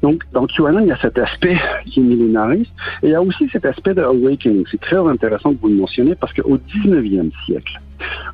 Donc, 0.02 0.24
dans 0.34 0.46
QAnon, 0.46 0.80
il 0.80 0.88
y 0.88 0.92
a 0.92 0.98
cet 0.98 1.18
aspect 1.18 1.58
qui 1.86 2.00
est 2.00 2.04
millénariste, 2.04 2.72
et 3.02 3.08
il 3.08 3.12
y 3.12 3.16
a 3.16 3.22
aussi 3.22 3.50
cet 3.52 3.66
aspect 3.66 3.94
de 3.94 4.02
awakening. 4.02 4.66
C'est 4.70 4.82
très 4.82 4.98
intéressant 4.98 5.54
que 5.54 5.62
vous 5.62 5.70
le 5.70 5.76
mentionniez, 5.76 6.16
parce 6.16 6.34
qu'au 6.34 6.58
19e 6.58 7.32
siècle, 7.46 7.82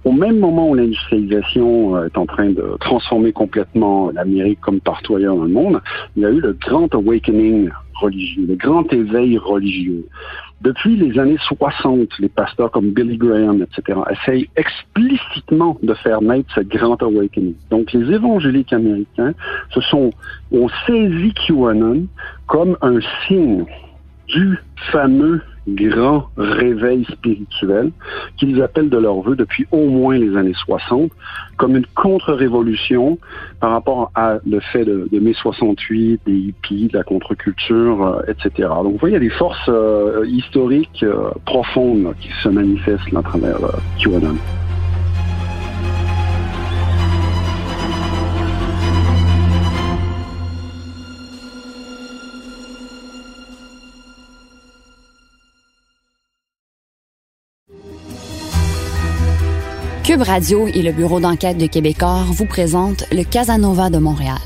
au 0.03 0.12
même 0.12 0.39
moment 0.39 0.69
où 0.69 0.75
l'industrialisation 0.75 2.03
est 2.03 2.17
en 2.17 2.25
train 2.25 2.50
de 2.50 2.77
transformer 2.79 3.31
complètement 3.31 4.12
l'Amérique 4.12 4.60
comme 4.60 4.81
partout 4.81 5.15
ailleurs 5.15 5.36
dans 5.36 5.43
le 5.43 5.50
monde, 5.50 5.81
il 6.15 6.24
y 6.24 6.25
a 6.25 6.31
eu 6.31 6.39
le 6.39 6.53
grand 6.53 6.93
awakening 6.95 7.69
religieux, 8.01 8.45
le 8.48 8.55
grand 8.55 8.91
éveil 8.91 9.38
religieux. 9.38 10.05
Depuis 10.62 10.96
les 10.96 11.18
années 11.20 11.39
60, 11.39 12.20
les 12.20 12.30
pasteurs 12.30 12.70
comme 12.70 12.91
Billy 12.91 13.18
Graham, 13.18 13.63
etc., 13.63 14.00
essayent 14.12 14.48
explicitement 14.56 15.77
de 15.82 15.94
faire 15.96 16.22
naître 16.22 16.53
ce 16.53 16.62
grand 16.62 17.01
awakening. 17.01 17.56
Donc, 17.72 17.91
les 17.94 18.13
évangéliques 18.13 18.72
américains 18.72 19.34
se 19.72 19.82
sont, 19.82 20.12
ont 20.51 20.70
saisi 20.86 21.34
QAnon 21.34 22.06
comme 22.46 22.77
un 22.82 23.00
signe 23.27 23.65
du 24.28 24.58
fameux 24.92 25.42
grand 25.68 26.28
réveil 26.38 27.06
spirituel 27.06 27.92
qu'ils 28.38 28.62
appellent 28.62 28.90
de 28.90 28.98
leur 28.98 29.22
vœu 29.22 29.36
depuis 29.36 29.68
au 29.72 29.88
moins 29.88 30.18
les 30.18 30.36
années 30.36 30.56
60, 30.56 31.12
comme 31.58 31.75
une 31.75 31.86
contre-révolution 31.96 33.20
par 33.60 33.72
rapport 33.72 34.12
à 34.16 34.38
le 34.46 34.60
fait 34.60 34.86
de, 34.86 35.08
mai 35.20 35.34
68, 35.34 36.22
des 36.25 36.34
hippies, 36.34 36.88
de 36.88 36.98
la 36.98 37.04
contre-culture, 37.04 38.06
euh, 38.06 38.22
etc. 38.28 38.70
Donc 38.84 38.94
vous 38.94 38.98
voyez, 38.98 39.16
il 39.16 39.24
y 39.24 39.28
a 39.28 39.30
des 39.30 39.38
forces 39.38 39.70
euh, 39.70 40.25
historiques 40.28 41.04
euh, 41.04 41.30
profondes 41.46 42.13
qui 42.20 42.30
se 42.42 42.50
manifestent 42.50 43.16
à 43.16 43.22
travers 43.22 43.60
QAnon. 44.00 44.38
Cube 60.22 60.28
Radio 60.28 60.68
et 60.68 60.84
le 60.84 60.92
bureau 60.92 61.20
d'enquête 61.20 61.58
de 61.58 61.66
Québecor 61.66 62.25
vous 62.25 62.46
présentent 62.46 63.06
le 63.12 63.24
Casanova 63.24 63.90
de 63.90 63.98
Montréal. 63.98 64.38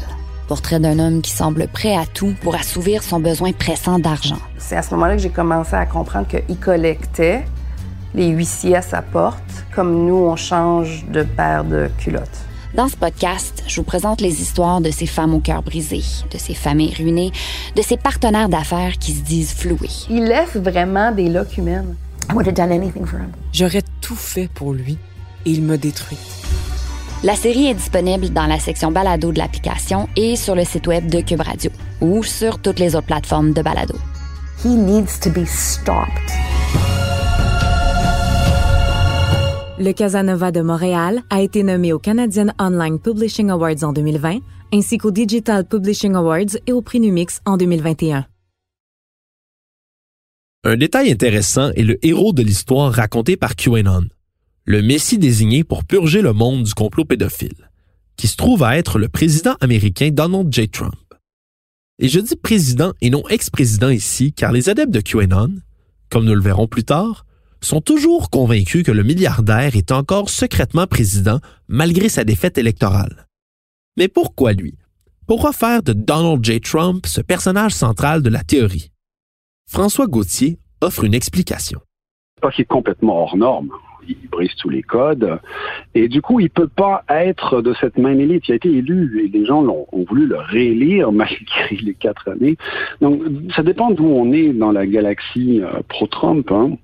Portrait 0.47 0.79
d'un 0.79 0.99
homme 0.99 1.21
qui 1.21 1.31
semble 1.31 1.67
prêt 1.67 1.97
à 1.97 2.05
tout 2.05 2.33
pour 2.41 2.55
assouvir 2.55 3.03
son 3.03 3.19
besoin 3.19 3.51
pressant 3.51 3.99
d'argent. 3.99 4.37
C'est 4.57 4.77
à 4.77 4.81
ce 4.81 4.93
moment-là 4.93 5.17
que 5.17 5.21
j'ai 5.21 5.29
commencé 5.29 5.73
à 5.73 5.85
comprendre 5.85 6.27
qu'il 6.27 6.57
collectait 6.57 7.43
les 8.13 8.27
huissiers 8.27 8.77
à 8.77 8.81
sa 8.81 9.01
porte, 9.01 9.65
comme 9.75 10.05
nous, 10.05 10.15
on 10.15 10.37
change 10.37 11.05
de 11.07 11.23
paire 11.23 11.65
de 11.65 11.89
culottes. 11.97 12.45
Dans 12.73 12.87
ce 12.87 12.95
podcast, 12.95 13.63
je 13.67 13.75
vous 13.75 13.85
présente 13.85 14.21
les 14.21 14.41
histoires 14.41 14.79
de 14.79 14.91
ces 14.91 15.07
femmes 15.07 15.33
au 15.33 15.39
cœur 15.39 15.61
brisé, 15.61 16.01
de 16.31 16.37
ces 16.37 16.53
familles 16.53 16.93
ruinées, 16.95 17.33
de 17.75 17.81
ces 17.81 17.97
partenaires 17.97 18.49
d'affaires 18.49 18.97
qui 18.97 19.11
se 19.11 19.23
disent 19.23 19.53
floués. 19.53 19.89
Il 20.09 20.23
laisse 20.23 20.55
vraiment 20.55 21.11
des 21.11 21.27
loques 21.27 21.57
humaines. 21.57 21.95
J'aurais 23.51 23.83
tout 23.99 24.15
fait 24.15 24.49
pour 24.53 24.73
lui 24.73 24.97
il 25.45 25.63
me 25.63 25.77
détruit. 25.77 26.17
La 27.23 27.35
série 27.35 27.67
est 27.67 27.73
disponible 27.73 28.29
dans 28.29 28.45
la 28.45 28.59
section 28.59 28.91
balado 28.91 29.31
de 29.31 29.39
l'application 29.39 30.07
et 30.15 30.35
sur 30.35 30.53
le 30.53 30.63
site 30.63 30.87
web 30.87 31.09
de 31.09 31.21
Cube 31.21 31.41
Radio 31.41 31.71
ou 32.01 32.23
sur 32.23 32.59
toutes 32.59 32.79
les 32.79 32.95
autres 32.95 33.07
plateformes 33.07 33.53
de 33.53 33.61
balado. 33.61 33.95
He 34.63 34.75
needs 34.75 35.19
to 35.21 35.29
be 35.29 35.45
stopped. 35.45 36.31
Le 39.77 39.91
Casanova 39.91 40.51
de 40.51 40.61
Montréal 40.61 41.21
a 41.29 41.41
été 41.41 41.61
nommé 41.61 41.91
au 41.91 41.99
Canadian 41.99 42.47
Online 42.59 42.97
Publishing 42.97 43.49
Awards 43.49 43.83
en 43.83 43.91
2020, 43.91 44.39
ainsi 44.73 44.97
qu'au 44.97 45.11
Digital 45.11 45.65
Publishing 45.65 46.15
Awards 46.15 46.57
et 46.65 46.71
au 46.71 46.81
prix 46.81 47.01
Numix 47.01 47.41
en 47.45 47.57
2021. 47.57 48.25
Un 50.63 50.77
détail 50.77 51.11
intéressant 51.11 51.71
est 51.75 51.83
le 51.83 52.03
héros 52.05 52.33
de 52.33 52.41
l'histoire 52.41 52.91
racontée 52.91 53.35
par 53.35 53.55
QAnon, 53.55 54.05
le 54.65 54.81
messie 54.81 55.19
désigné 55.19 55.63
pour 55.63 55.85
purger 55.85 56.23
le 56.23 56.33
monde 56.33 56.63
du 56.63 56.73
complot 56.73 57.05
pédophile, 57.05 57.69
qui 58.17 58.27
se 58.27 58.35
trouve 58.35 58.63
à 58.63 58.77
être 58.77 58.97
le 58.97 59.07
président 59.07 59.55
américain 59.61 60.09
Donald 60.11 60.51
J. 60.51 60.69
Trump. 60.69 60.95
Et 61.99 62.07
je 62.07 62.19
dis 62.19 62.35
président 62.35 62.91
et 62.99 63.11
non 63.11 63.23
ex-président 63.29 63.89
ici 63.89 64.33
car 64.33 64.51
les 64.51 64.67
adeptes 64.67 64.91
de 64.91 65.01
QAnon, 65.01 65.61
comme 66.09 66.25
nous 66.25 66.33
le 66.33 66.41
verrons 66.41 66.67
plus 66.67 66.83
tard, 66.83 67.25
sont 67.61 67.79
toujours 67.79 68.31
convaincus 68.31 68.83
que 68.83 68.91
le 68.91 69.03
milliardaire 69.03 69.75
est 69.75 69.91
encore 69.91 70.29
secrètement 70.29 70.87
président 70.87 71.39
malgré 71.67 72.09
sa 72.09 72.23
défaite 72.23 72.57
électorale. 72.57 73.27
Mais 73.97 74.07
pourquoi 74.07 74.53
lui? 74.53 74.77
Pourquoi 75.27 75.53
faire 75.53 75.83
de 75.83 75.93
Donald 75.93 76.43
J. 76.43 76.59
Trump 76.59 77.05
ce 77.05 77.21
personnage 77.21 77.73
central 77.73 78.23
de 78.23 78.29
la 78.29 78.43
théorie? 78.43 78.91
François 79.69 80.07
Gauthier 80.07 80.59
offre 80.81 81.03
une 81.03 81.13
explication. 81.13 81.79
Pas 82.41 82.51
qu'il 82.51 82.63
est 82.63 82.65
complètement 82.65 83.21
hors 83.23 83.37
norme. 83.37 83.71
Il 84.07 84.29
brise 84.29 84.53
tous 84.55 84.69
les 84.69 84.81
codes. 84.81 85.39
Et 85.93 86.07
du 86.07 86.21
coup, 86.21 86.39
il 86.39 86.49
peut 86.49 86.67
pas 86.67 87.03
être 87.09 87.61
de 87.61 87.73
cette 87.73 87.97
même 87.97 88.19
élite. 88.19 88.47
Il 88.47 88.53
a 88.53 88.55
été 88.55 88.69
élu 88.69 89.23
et 89.23 89.27
les 89.27 89.45
gens 89.45 89.65
ont, 89.65 90.05
voulu 90.07 90.27
le 90.27 90.37
réélire 90.37 91.11
malgré 91.11 91.75
les 91.83 91.93
quatre 91.93 92.29
années. 92.29 92.57
Donc, 93.01 93.21
ça 93.55 93.63
dépend 93.63 93.91
d'où 93.91 94.05
on 94.05 94.31
est 94.31 94.53
dans 94.53 94.71
la 94.71 94.85
galaxie 94.85 95.61
euh, 95.61 95.81
pro-Trump. 95.87 96.51
Hein. 96.51 96.77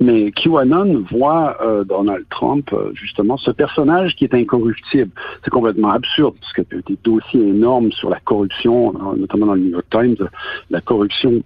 Mais 0.00 0.32
QAnon 0.32 1.04
voit 1.08 1.56
euh, 1.62 1.84
Donald 1.84 2.24
Trump, 2.28 2.68
euh, 2.72 2.90
justement, 2.94 3.36
ce 3.36 3.52
personnage 3.52 4.16
qui 4.16 4.24
est 4.24 4.34
incorruptible. 4.34 5.10
C'est 5.44 5.50
complètement 5.50 5.90
absurde, 5.90 6.34
parce 6.40 6.52
qu'il 6.52 6.64
y 6.72 6.78
a 6.78 6.82
des 6.86 6.98
dossiers 7.04 7.48
énormes 7.48 7.92
sur 7.92 8.10
la 8.10 8.18
corruption, 8.20 8.92
notamment 9.16 9.46
dans 9.46 9.54
le 9.54 9.60
New 9.60 9.70
York 9.70 9.86
Times, 9.90 10.16
la 10.70 10.80
corruption 10.80 11.42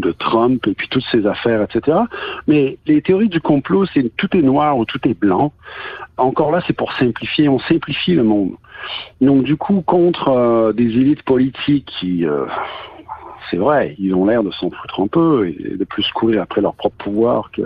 de 0.00 0.12
Trump 0.12 0.66
et 0.66 0.74
puis 0.74 0.88
toutes 0.88 1.04
ces 1.10 1.26
affaires, 1.26 1.62
etc. 1.62 1.98
Mais 2.46 2.78
les 2.86 3.02
théories 3.02 3.28
du 3.28 3.40
complot, 3.40 3.86
c'est 3.86 4.14
tout 4.16 4.34
est 4.36 4.42
noir 4.42 4.78
ou 4.78 4.84
tout 4.84 5.00
est 5.08 5.18
blanc. 5.18 5.52
Encore 6.16 6.50
là, 6.50 6.60
c'est 6.66 6.72
pour 6.72 6.92
simplifier. 6.94 7.48
On 7.48 7.58
simplifie 7.58 8.14
le 8.14 8.24
monde. 8.24 8.52
Donc 9.20 9.44
du 9.44 9.56
coup, 9.56 9.82
contre 9.82 10.28
euh, 10.28 10.72
des 10.72 10.84
élites 10.84 11.22
politiques 11.22 11.90
qui, 11.98 12.26
euh, 12.26 12.46
c'est 13.50 13.56
vrai, 13.56 13.94
ils 13.98 14.14
ont 14.14 14.26
l'air 14.26 14.42
de 14.42 14.50
s'en 14.50 14.70
foutre 14.70 15.00
un 15.00 15.08
peu 15.08 15.48
et 15.48 15.76
de 15.76 15.84
plus 15.84 16.06
courir 16.12 16.42
après 16.42 16.60
leur 16.60 16.74
propre 16.74 16.96
pouvoir 16.96 17.50
que 17.50 17.62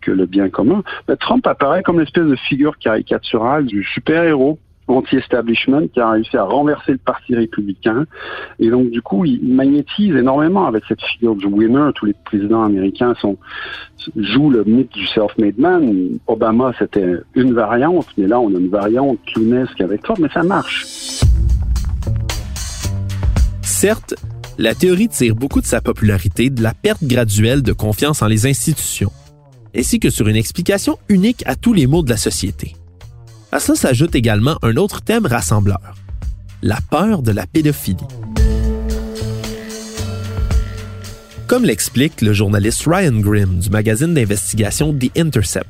que 0.00 0.10
le 0.10 0.24
bien 0.24 0.48
commun. 0.48 0.82
Trump 1.20 1.46
apparaît 1.46 1.82
comme 1.82 1.96
une 1.96 2.06
espèce 2.06 2.24
de 2.24 2.36
figure 2.36 2.78
caricaturale 2.78 3.66
du 3.66 3.84
super-héros 3.84 4.58
anti-establishment 4.90 5.88
qui 5.88 6.00
a 6.00 6.10
réussi 6.10 6.36
à 6.36 6.44
renverser 6.44 6.92
le 6.92 6.98
parti 6.98 7.34
républicain. 7.34 8.04
Et 8.58 8.70
donc, 8.70 8.90
du 8.90 9.02
coup, 9.02 9.24
il 9.24 9.42
magnétise 9.42 10.14
énormément 10.14 10.66
avec 10.66 10.84
cette 10.88 11.02
figure 11.02 11.34
du 11.34 11.46
winner. 11.46 11.90
Tous 11.94 12.06
les 12.06 12.14
présidents 12.24 12.64
américains 12.64 13.14
jouent 14.16 14.50
le 14.50 14.64
mythe 14.64 14.92
du 14.92 15.06
self-made 15.06 15.58
man. 15.58 16.18
Obama, 16.26 16.72
c'était 16.78 17.14
une 17.34 17.52
variante, 17.52 18.06
mais 18.18 18.26
là, 18.26 18.40
on 18.40 18.54
a 18.54 18.58
une 18.58 18.68
variante 18.68 19.18
clownesque 19.26 19.80
avec 19.80 20.02
Trump, 20.02 20.18
mais 20.20 20.28
ça 20.32 20.42
marche. 20.42 20.84
Certes, 23.62 24.14
la 24.58 24.74
théorie 24.74 25.08
tire 25.08 25.34
beaucoup 25.34 25.62
de 25.62 25.66
sa 25.66 25.80
popularité 25.80 26.50
de 26.50 26.62
la 26.62 26.74
perte 26.74 27.02
graduelle 27.02 27.62
de 27.62 27.72
confiance 27.72 28.20
en 28.20 28.26
les 28.26 28.46
institutions, 28.46 29.10
ainsi 29.74 29.98
que 30.00 30.10
sur 30.10 30.28
une 30.28 30.36
explication 30.36 30.98
unique 31.08 31.42
à 31.46 31.56
tous 31.56 31.72
les 31.72 31.86
maux 31.86 32.02
de 32.02 32.10
la 32.10 32.18
société. 32.18 32.74
À 33.52 33.58
ça 33.58 33.74
s'ajoute 33.74 34.14
également 34.14 34.56
un 34.62 34.76
autre 34.76 35.00
thème 35.00 35.26
rassembleur, 35.26 35.96
la 36.62 36.78
peur 36.88 37.20
de 37.20 37.32
la 37.32 37.46
pédophilie. 37.48 37.96
Comme 41.48 41.64
l'explique 41.64 42.22
le 42.22 42.32
journaliste 42.32 42.84
Ryan 42.86 43.18
Grimm 43.18 43.58
du 43.58 43.68
magazine 43.70 44.14
d'investigation 44.14 44.94
The 44.94 45.18
Intercept, 45.18 45.66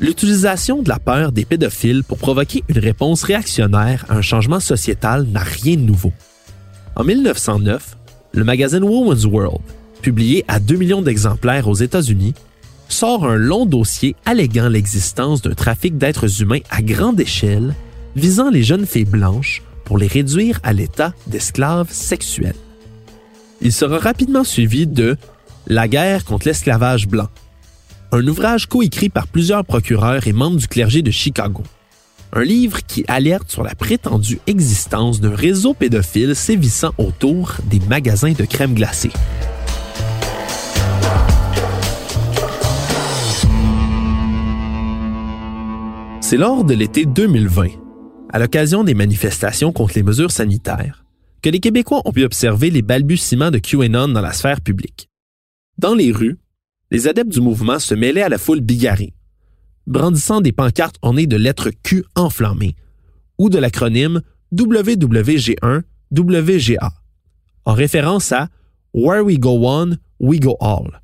l'utilisation 0.00 0.82
de 0.82 0.88
la 0.88 0.98
peur 0.98 1.30
des 1.30 1.44
pédophiles 1.44 2.02
pour 2.02 2.18
provoquer 2.18 2.64
une 2.68 2.80
réponse 2.80 3.22
réactionnaire 3.22 4.04
à 4.08 4.16
un 4.16 4.22
changement 4.22 4.58
sociétal 4.58 5.24
n'a 5.28 5.44
rien 5.44 5.76
de 5.76 5.82
nouveau. 5.82 6.12
En 6.96 7.04
1909, 7.04 7.96
le 8.32 8.42
magazine 8.42 8.82
Woman's 8.82 9.24
World, 9.24 9.62
publié 10.02 10.44
à 10.48 10.58
2 10.58 10.74
millions 10.74 11.02
d'exemplaires 11.02 11.68
aux 11.68 11.74
États-Unis, 11.74 12.34
sort 12.88 13.26
un 13.26 13.36
long 13.36 13.66
dossier 13.66 14.16
alléguant 14.24 14.68
l'existence 14.68 15.42
d'un 15.42 15.54
trafic 15.54 15.98
d'êtres 15.98 16.42
humains 16.42 16.60
à 16.70 16.82
grande 16.82 17.20
échelle 17.20 17.74
visant 18.16 18.50
les 18.50 18.62
jeunes 18.62 18.86
filles 18.86 19.04
blanches 19.04 19.62
pour 19.84 19.98
les 19.98 20.06
réduire 20.06 20.60
à 20.62 20.72
l'état 20.72 21.12
d'esclaves 21.26 21.90
sexuels. 21.90 22.54
Il 23.60 23.72
sera 23.72 23.98
rapidement 23.98 24.44
suivi 24.44 24.86
de 24.86 25.16
La 25.66 25.88
guerre 25.88 26.24
contre 26.24 26.46
l'esclavage 26.46 27.08
blanc, 27.08 27.28
un 28.12 28.26
ouvrage 28.26 28.66
coécrit 28.66 29.08
par 29.08 29.26
plusieurs 29.26 29.64
procureurs 29.64 30.26
et 30.26 30.32
membres 30.32 30.58
du 30.58 30.68
clergé 30.68 31.02
de 31.02 31.10
Chicago. 31.10 31.62
Un 32.32 32.42
livre 32.42 32.80
qui 32.86 33.04
alerte 33.08 33.50
sur 33.50 33.62
la 33.62 33.74
prétendue 33.74 34.40
existence 34.46 35.20
d'un 35.20 35.34
réseau 35.34 35.72
pédophile 35.72 36.34
sévissant 36.34 36.92
autour 36.98 37.54
des 37.70 37.80
magasins 37.88 38.32
de 38.32 38.44
crème 38.44 38.74
glacée. 38.74 39.12
C'est 46.34 46.40
lors 46.40 46.64
de 46.64 46.74
l'été 46.74 47.06
2020, 47.06 47.68
à 48.32 48.40
l'occasion 48.40 48.82
des 48.82 48.94
manifestations 48.94 49.70
contre 49.70 49.94
les 49.94 50.02
mesures 50.02 50.32
sanitaires, 50.32 51.04
que 51.42 51.48
les 51.48 51.60
Québécois 51.60 52.02
ont 52.06 52.10
pu 52.10 52.24
observer 52.24 52.70
les 52.70 52.82
balbutiements 52.82 53.52
de 53.52 53.58
QAnon 53.58 54.08
dans 54.08 54.20
la 54.20 54.32
sphère 54.32 54.60
publique. 54.60 55.08
Dans 55.78 55.94
les 55.94 56.10
rues, 56.10 56.40
les 56.90 57.06
adeptes 57.06 57.30
du 57.30 57.40
mouvement 57.40 57.78
se 57.78 57.94
mêlaient 57.94 58.24
à 58.24 58.28
la 58.28 58.38
foule 58.38 58.62
bigarrée, 58.62 59.14
brandissant 59.86 60.40
des 60.40 60.50
pancartes 60.50 60.96
ornées 61.02 61.28
de 61.28 61.36
lettres 61.36 61.70
Q 61.84 62.04
enflammées 62.16 62.74
ou 63.38 63.48
de 63.48 63.58
l'acronyme 63.58 64.20
WWG1 64.52 65.82
WGA, 66.18 66.92
en 67.64 67.74
référence 67.74 68.32
à 68.32 68.48
Where 68.92 69.24
we 69.24 69.38
go 69.38 69.52
one, 69.64 69.98
we 70.18 70.40
go 70.40 70.56
all, 70.58 71.00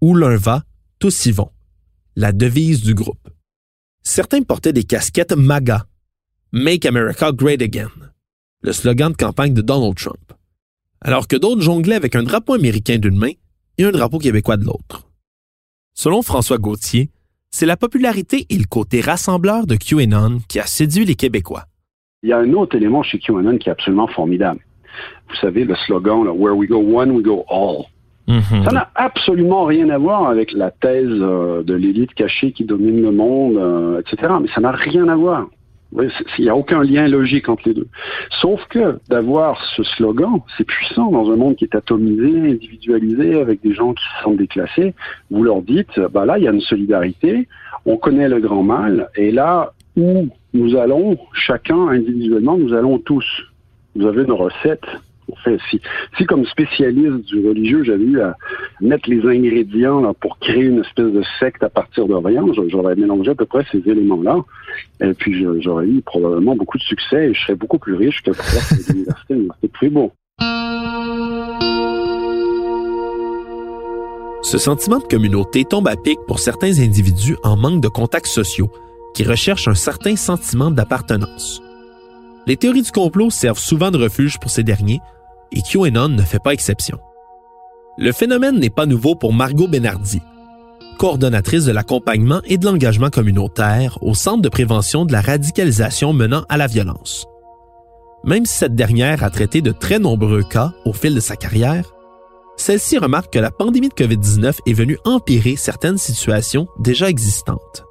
où 0.00 0.14
l'un 0.14 0.36
va, 0.36 0.62
tous 1.00 1.26
y 1.26 1.32
vont, 1.32 1.50
la 2.14 2.30
devise 2.30 2.82
du 2.82 2.94
groupe 2.94 3.28
certains 4.08 4.42
portaient 4.42 4.72
des 4.72 4.84
casquettes 4.84 5.36
MAGA, 5.36 5.84
Make 6.52 6.86
America 6.86 7.30
Great 7.30 7.60
Again, 7.60 7.90
le 8.62 8.72
slogan 8.72 9.12
de 9.12 9.16
campagne 9.16 9.52
de 9.52 9.60
Donald 9.60 9.94
Trump, 9.96 10.32
alors 11.02 11.28
que 11.28 11.36
d'autres 11.36 11.60
jonglaient 11.60 11.96
avec 11.96 12.16
un 12.16 12.22
drapeau 12.22 12.54
américain 12.54 12.98
d'une 12.98 13.18
main 13.18 13.32
et 13.76 13.84
un 13.84 13.90
drapeau 13.90 14.18
québécois 14.18 14.56
de 14.56 14.64
l'autre. 14.64 15.06
Selon 15.92 16.22
François 16.22 16.58
Gauthier, 16.58 17.10
c'est 17.50 17.66
la 17.66 17.76
popularité 17.76 18.46
et 18.48 18.56
le 18.56 18.64
côté 18.64 19.00
rassembleur 19.00 19.66
de 19.66 19.76
QAnon 19.76 20.40
qui 20.48 20.58
a 20.58 20.66
séduit 20.66 21.04
les 21.04 21.14
Québécois. 21.14 21.64
Il 22.22 22.30
y 22.30 22.32
a 22.32 22.38
un 22.38 22.52
autre 22.54 22.76
élément 22.76 23.02
chez 23.02 23.18
QAnon 23.18 23.58
qui 23.58 23.68
est 23.68 23.72
absolument 23.72 24.08
formidable. 24.08 24.60
Vous 25.28 25.36
savez, 25.36 25.64
le 25.64 25.76
slogan, 25.86 26.26
Where 26.28 26.56
we 26.56 26.68
go 26.68 26.78
one, 26.78 27.10
we 27.10 27.22
go 27.22 27.44
all. 27.48 27.86
Mhm. 28.28 28.64
Ça 28.64 28.72
n'a 28.72 28.90
absolument 28.94 29.64
rien 29.64 29.88
à 29.88 29.96
voir 29.96 30.28
avec 30.28 30.52
la 30.52 30.70
thèse 30.70 31.08
euh, 31.08 31.62
de 31.62 31.74
l'élite 31.74 32.12
cachée 32.12 32.52
qui 32.52 32.64
domine 32.64 33.00
le 33.00 33.10
monde, 33.10 33.56
euh, 33.56 34.00
etc. 34.00 34.34
Mais 34.42 34.48
ça 34.54 34.60
n'a 34.60 34.70
rien 34.70 35.08
à 35.08 35.16
voir. 35.16 35.46
Il 35.98 36.44
n'y 36.44 36.50
a 36.50 36.54
aucun 36.54 36.82
lien 36.82 37.08
logique 37.08 37.48
entre 37.48 37.62
les 37.66 37.72
deux. 37.72 37.88
Sauf 38.42 38.62
que 38.68 38.98
d'avoir 39.08 39.58
ce 39.74 39.82
slogan, 39.82 40.40
c'est 40.58 40.64
puissant 40.64 41.10
dans 41.10 41.30
un 41.30 41.36
monde 41.36 41.56
qui 41.56 41.64
est 41.64 41.74
atomisé, 41.74 42.50
individualisé, 42.50 43.40
avec 43.40 43.62
des 43.62 43.72
gens 43.72 43.94
qui 43.94 44.04
se 44.04 44.22
sentent 44.22 44.36
déclassés. 44.36 44.94
Vous 45.30 45.42
leur 45.42 45.62
dites, 45.62 45.98
bah 46.12 46.26
là, 46.26 46.36
il 46.36 46.44
y 46.44 46.48
a 46.48 46.52
une 46.52 46.60
solidarité, 46.60 47.48
on 47.86 47.96
connaît 47.96 48.28
le 48.28 48.38
grand 48.38 48.62
mal, 48.62 49.08
et 49.16 49.30
là 49.30 49.72
où 49.96 50.28
nous 50.52 50.76
allons, 50.76 51.16
chacun 51.32 51.88
individuellement, 51.88 52.58
nous 52.58 52.74
allons 52.74 52.98
tous. 52.98 53.24
Vous 53.96 54.06
avez 54.06 54.24
une 54.24 54.32
recette 54.32 54.84
si, 56.16 56.26
comme 56.26 56.44
spécialiste 56.46 57.24
du 57.26 57.46
religieux, 57.46 57.84
j'avais 57.84 58.04
eu 58.04 58.20
à 58.20 58.36
mettre 58.80 59.08
les 59.08 59.24
ingrédients 59.26 60.12
pour 60.14 60.38
créer 60.38 60.64
une 60.64 60.80
espèce 60.80 61.12
de 61.12 61.22
secte 61.38 61.62
à 61.62 61.68
partir 61.68 62.06
de 62.06 62.14
rien, 62.14 62.44
j'aurais 62.68 62.96
mélangé 62.96 63.30
à 63.30 63.34
peu 63.34 63.46
près 63.46 63.64
ces 63.70 63.78
éléments-là. 63.78 64.38
Et 65.00 65.14
puis 65.14 65.46
j'aurais 65.60 65.86
eu 65.86 66.00
probablement 66.02 66.56
beaucoup 66.56 66.78
de 66.78 66.82
succès 66.82 67.30
et 67.30 67.34
je 67.34 67.40
serais 67.40 67.54
beaucoup 67.54 67.78
plus 67.78 67.94
riche 67.94 68.22
que 68.22 68.30
l'université, 68.30 69.34
l'université 69.34 69.68
plus 69.68 69.90
beau. 69.90 70.12
Ce 74.42 74.56
sentiment 74.56 74.98
de 74.98 75.04
communauté 75.04 75.64
tombe 75.64 75.88
à 75.88 75.96
pic 75.96 76.18
pour 76.26 76.38
certains 76.38 76.80
individus 76.80 77.36
en 77.42 77.56
manque 77.56 77.82
de 77.82 77.88
contacts 77.88 78.28
sociaux 78.28 78.70
qui 79.14 79.24
recherchent 79.24 79.68
un 79.68 79.74
certain 79.74 80.16
sentiment 80.16 80.70
d'appartenance. 80.70 81.60
Les 82.46 82.56
théories 82.56 82.82
du 82.82 82.90
complot 82.90 83.30
servent 83.30 83.58
souvent 83.58 83.90
de 83.90 83.98
refuge 83.98 84.38
pour 84.38 84.50
ces 84.50 84.62
derniers 84.62 85.00
et 85.52 85.62
QAnon 85.62 86.08
ne 86.08 86.22
fait 86.22 86.42
pas 86.42 86.52
exception. 86.52 86.98
Le 87.96 88.12
phénomène 88.12 88.58
n'est 88.58 88.70
pas 88.70 88.86
nouveau 88.86 89.14
pour 89.14 89.32
Margot 89.32 89.68
Benardi, 89.68 90.20
coordonnatrice 90.98 91.64
de 91.64 91.72
l'accompagnement 91.72 92.40
et 92.44 92.58
de 92.58 92.66
l'engagement 92.66 93.10
communautaire 93.10 93.98
au 94.02 94.14
Centre 94.14 94.42
de 94.42 94.48
prévention 94.48 95.04
de 95.04 95.12
la 95.12 95.20
radicalisation 95.20 96.12
menant 96.12 96.44
à 96.48 96.56
la 96.56 96.66
violence. 96.66 97.26
Même 98.24 98.46
si 98.46 98.56
cette 98.58 98.74
dernière 98.74 99.22
a 99.22 99.30
traité 99.30 99.62
de 99.62 99.72
très 99.72 99.98
nombreux 99.98 100.42
cas 100.42 100.72
au 100.84 100.92
fil 100.92 101.14
de 101.14 101.20
sa 101.20 101.36
carrière, 101.36 101.92
celle-ci 102.56 102.98
remarque 102.98 103.32
que 103.32 103.38
la 103.38 103.52
pandémie 103.52 103.88
de 103.88 103.94
COVID-19 103.94 104.58
est 104.66 104.72
venue 104.72 104.98
empirer 105.04 105.54
certaines 105.54 105.98
situations 105.98 106.66
déjà 106.80 107.08
existantes. 107.08 107.84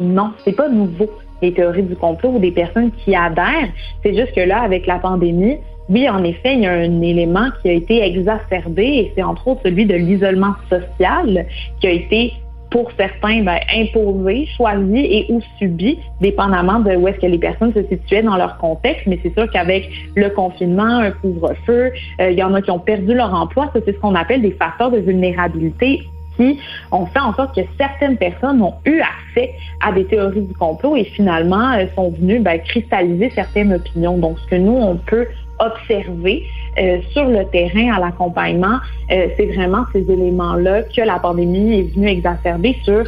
Non, 0.00 0.32
c'est 0.44 0.52
pas 0.52 0.70
nouveau, 0.70 1.10
les 1.42 1.52
théories 1.52 1.82
du 1.82 1.96
complot 1.96 2.30
ou 2.30 2.38
des 2.38 2.50
personnes 2.50 2.90
qui 2.92 3.14
adhèrent. 3.14 3.72
C'est 4.02 4.14
juste 4.14 4.34
que 4.34 4.40
là, 4.40 4.62
avec 4.62 4.86
la 4.86 4.98
pandémie, 4.98 5.58
oui, 5.88 6.08
en 6.08 6.24
effet, 6.24 6.54
il 6.54 6.60
y 6.60 6.66
a 6.66 6.72
un 6.72 7.00
élément 7.00 7.48
qui 7.62 7.68
a 7.68 7.72
été 7.72 8.02
exacerbé 8.02 8.84
et 8.84 9.12
c'est 9.14 9.22
entre 9.22 9.46
autres 9.48 9.60
celui 9.64 9.86
de 9.86 9.94
l'isolement 9.94 10.54
social 10.68 11.46
qui 11.80 11.86
a 11.86 11.90
été 11.90 12.32
pour 12.70 12.90
certains 12.96 13.42
ben, 13.42 13.58
imposés, 13.72 14.46
choisis 14.56 15.06
et 15.08 15.26
ou 15.28 15.40
subis, 15.58 15.98
dépendamment 16.20 16.80
de 16.80 16.96
où 16.96 17.06
est-ce 17.06 17.18
que 17.18 17.26
les 17.26 17.38
personnes 17.38 17.72
se 17.72 17.84
situaient 17.84 18.22
dans 18.22 18.36
leur 18.36 18.58
contexte. 18.58 19.06
Mais 19.06 19.18
c'est 19.22 19.32
sûr 19.32 19.48
qu'avec 19.50 19.88
le 20.14 20.28
confinement, 20.30 20.98
un 20.98 21.12
couvre-feu, 21.12 21.92
euh, 22.20 22.30
il 22.30 22.38
y 22.38 22.42
en 22.42 22.52
a 22.54 22.62
qui 22.62 22.70
ont 22.70 22.80
perdu 22.80 23.14
leur 23.14 23.32
emploi. 23.32 23.70
Ça, 23.72 23.80
c'est 23.84 23.92
ce 23.92 24.00
qu'on 24.00 24.14
appelle 24.14 24.42
des 24.42 24.50
facteurs 24.50 24.90
de 24.90 24.98
vulnérabilité 24.98 26.02
qui 26.36 26.58
ont 26.92 27.06
fait 27.06 27.20
en 27.20 27.32
sorte 27.34 27.54
que 27.54 27.62
certaines 27.78 28.18
personnes 28.18 28.60
ont 28.60 28.74
eu 28.84 29.00
accès 29.00 29.52
à 29.82 29.92
des 29.92 30.04
théories 30.04 30.42
du 30.42 30.52
complot 30.54 30.96
et 30.96 31.04
finalement 31.04 31.72
euh, 31.72 31.86
sont 31.94 32.10
venues 32.10 32.40
ben, 32.40 32.60
cristalliser 32.60 33.30
certaines 33.30 33.72
opinions. 33.72 34.18
Donc, 34.18 34.38
ce 34.40 34.46
que 34.48 34.56
nous, 34.56 34.76
on 34.76 34.96
peut 34.96 35.26
observer 35.58 36.44
euh, 36.78 36.98
sur 37.12 37.24
le 37.24 37.44
terrain 37.46 37.94
à 37.96 38.00
l'accompagnement, 38.00 38.78
euh, 39.10 39.28
c'est 39.36 39.46
vraiment 39.46 39.84
ces 39.92 40.10
éléments-là 40.10 40.82
que 40.82 41.00
la 41.00 41.18
pandémie 41.18 41.78
est 41.78 41.94
venue 41.94 42.08
exacerber 42.08 42.76
sur 42.84 43.04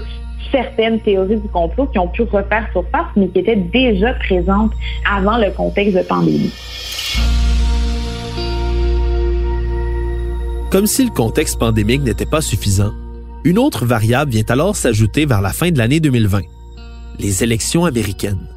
certaines 0.50 1.00
théories 1.00 1.36
du 1.36 1.48
complot 1.48 1.86
qui 1.86 1.98
ont 1.98 2.08
pu 2.08 2.22
refaire 2.22 2.68
surface, 2.72 3.06
mais 3.16 3.28
qui 3.28 3.40
étaient 3.40 3.56
déjà 3.56 4.14
présentes 4.14 4.72
avant 5.10 5.36
le 5.36 5.50
contexte 5.50 5.96
de 5.96 6.02
pandémie. 6.02 6.52
Comme 10.70 10.86
si 10.86 11.04
le 11.04 11.10
contexte 11.10 11.58
pandémique 11.58 12.02
n'était 12.02 12.26
pas 12.26 12.40
suffisant, 12.40 12.92
une 13.44 13.58
autre 13.58 13.86
variable 13.86 14.32
vient 14.32 14.44
alors 14.48 14.76
s'ajouter 14.76 15.24
vers 15.24 15.40
la 15.40 15.50
fin 15.50 15.70
de 15.70 15.78
l'année 15.78 16.00
2020, 16.00 16.40
les 17.18 17.42
élections 17.42 17.84
américaines. 17.84 18.48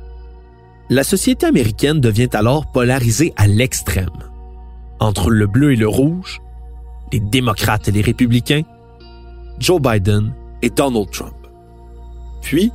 La 0.92 1.06
société 1.06 1.46
américaine 1.46 2.02
devient 2.02 2.28
alors 2.34 2.70
polarisée 2.70 3.32
à 3.38 3.48
l'extrême. 3.48 4.10
Entre 5.00 5.30
le 5.30 5.48
bleu 5.48 5.72
et 5.72 5.78
le 5.78 5.88
rouge, 5.88 6.42
les 7.14 7.22
démocrates 7.22 7.88
et 7.88 7.94
les 7.94 8.02
républicains, 8.02 8.64
Joe 9.58 9.82
Biden 9.82 10.34
et 10.62 10.70
Donald 10.70 11.10
Trump. 11.10 11.34
Puis, 12.42 12.74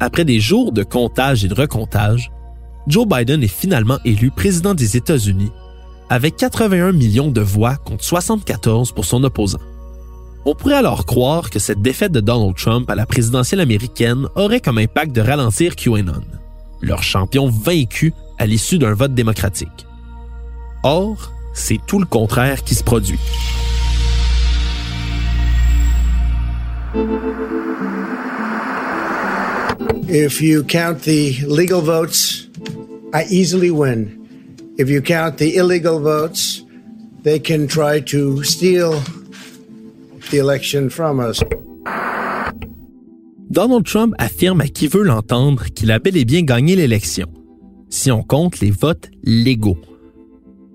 après 0.00 0.24
des 0.24 0.40
jours 0.40 0.72
de 0.72 0.82
comptage 0.84 1.44
et 1.44 1.48
de 1.48 1.54
recomptage, 1.54 2.32
Joe 2.86 3.06
Biden 3.06 3.42
est 3.42 3.46
finalement 3.48 3.98
élu 4.06 4.30
président 4.30 4.72
des 4.72 4.96
États-Unis 4.96 5.52
avec 6.08 6.36
81 6.36 6.92
millions 6.92 7.30
de 7.30 7.42
voix 7.42 7.76
contre 7.76 8.04
74 8.04 8.92
pour 8.92 9.04
son 9.04 9.22
opposant. 9.22 9.60
On 10.46 10.54
pourrait 10.54 10.76
alors 10.76 11.04
croire 11.04 11.50
que 11.50 11.58
cette 11.58 11.82
défaite 11.82 12.12
de 12.12 12.20
Donald 12.20 12.56
Trump 12.56 12.88
à 12.88 12.94
la 12.94 13.04
présidentielle 13.04 13.60
américaine 13.60 14.28
aurait 14.34 14.62
comme 14.62 14.78
impact 14.78 15.12
de 15.12 15.20
ralentir 15.20 15.76
QAnon, 15.76 16.22
leur 16.80 17.02
champion 17.02 17.48
vaincu 17.48 18.12
à 18.38 18.46
l'issue 18.46 18.78
d'un 18.78 18.94
vote 18.94 19.14
démocratique. 19.14 19.86
Or, 20.82 21.32
c'est 21.54 21.80
tout 21.86 21.98
le 21.98 22.06
contraire 22.06 22.62
qui 22.64 22.74
se 22.74 22.82
produit. 22.82 23.18
If 30.08 30.40
you 30.40 30.62
count 30.64 31.02
the 31.02 31.44
legal 31.46 31.80
votes, 31.80 32.48
I 33.12 33.24
easily 33.30 33.70
win. 33.70 34.20
If 34.78 34.88
you 34.88 35.00
count 35.00 35.38
the 35.38 35.56
illegal 35.56 36.00
votes, 36.00 36.62
they 37.22 37.38
can 37.38 37.66
try 37.66 38.00
to 38.00 38.42
steal 38.44 39.00
Donald 43.54 43.84
Trump 43.84 44.16
affirme 44.18 44.60
à 44.62 44.66
qui 44.66 44.88
veut 44.88 45.04
l'entendre 45.04 45.66
qu'il 45.76 45.92
a 45.92 46.00
bel 46.00 46.16
et 46.16 46.24
bien 46.24 46.42
gagné 46.42 46.74
l'élection, 46.74 47.28
si 47.88 48.10
on 48.10 48.24
compte 48.24 48.58
les 48.58 48.72
votes 48.72 49.12
légaux. 49.22 49.78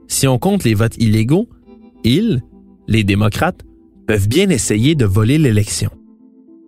Si 0.07 0.29
on 0.29 0.39
compte 0.39 0.63
les 0.63 0.75
votes 0.75 0.95
illégaux, 0.97 1.49
ils, 2.05 2.41
les 2.87 3.03
démocrates, 3.03 3.65
peuvent 4.07 4.29
bien 4.29 4.49
essayer 4.49 4.95
de 4.95 5.03
voler 5.03 5.37
l'élection. 5.37 5.89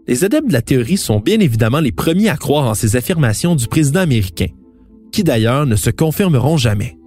Les 0.06 0.26
adeptes 0.26 0.50
de 0.50 0.54
la 0.54 0.62
théorie 0.62 0.98
sont 0.98 1.22
bien 1.22 1.40
évidemment 1.40 1.80
les 1.80 1.94
premiers 1.94 2.28
à 2.28 2.36
croire 2.36 2.68
en 2.68 2.74
ces 2.74 2.98
affirmations 2.98 3.56
du 3.56 3.70
président 3.70 4.02
américain, 4.02 4.48
qui 5.14 5.24
d'ailleurs 5.24 5.66
ne 5.66 5.78
se 5.78 5.92
confirmeront 5.92 6.58
jamais. 6.58 6.98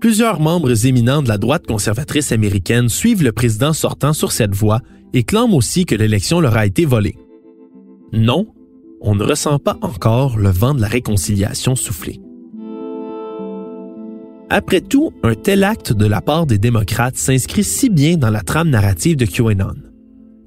Plusieurs 0.00 0.40
membres 0.40 0.86
éminents 0.86 1.22
de 1.22 1.28
la 1.28 1.38
droite 1.38 1.68
conservatrice 1.68 2.32
américaine 2.32 2.88
suivent 2.88 3.22
le 3.22 3.30
président 3.30 3.72
sortant 3.72 4.12
sur 4.12 4.32
cette 4.32 4.56
voie 4.56 4.80
et 5.12 5.22
clament 5.22 5.54
aussi 5.54 5.86
que 5.86 5.94
l'élection 5.94 6.40
leur 6.40 6.56
a 6.56 6.66
été 6.66 6.84
volée. 6.84 7.14
Non, 8.12 8.46
on 9.00 9.14
ne 9.14 9.24
ressent 9.24 9.58
pas 9.58 9.76
encore 9.82 10.38
le 10.38 10.50
vent 10.50 10.74
de 10.74 10.80
la 10.80 10.88
réconciliation 10.88 11.76
souffler. 11.76 12.20
Après 14.50 14.80
tout, 14.80 15.12
un 15.22 15.34
tel 15.34 15.62
acte 15.62 15.92
de 15.92 16.06
la 16.06 16.22
part 16.22 16.46
des 16.46 16.56
démocrates 16.56 17.16
s'inscrit 17.16 17.64
si 17.64 17.90
bien 17.90 18.16
dans 18.16 18.30
la 18.30 18.40
trame 18.40 18.70
narrative 18.70 19.16
de 19.16 19.26
QAnon. 19.26 19.74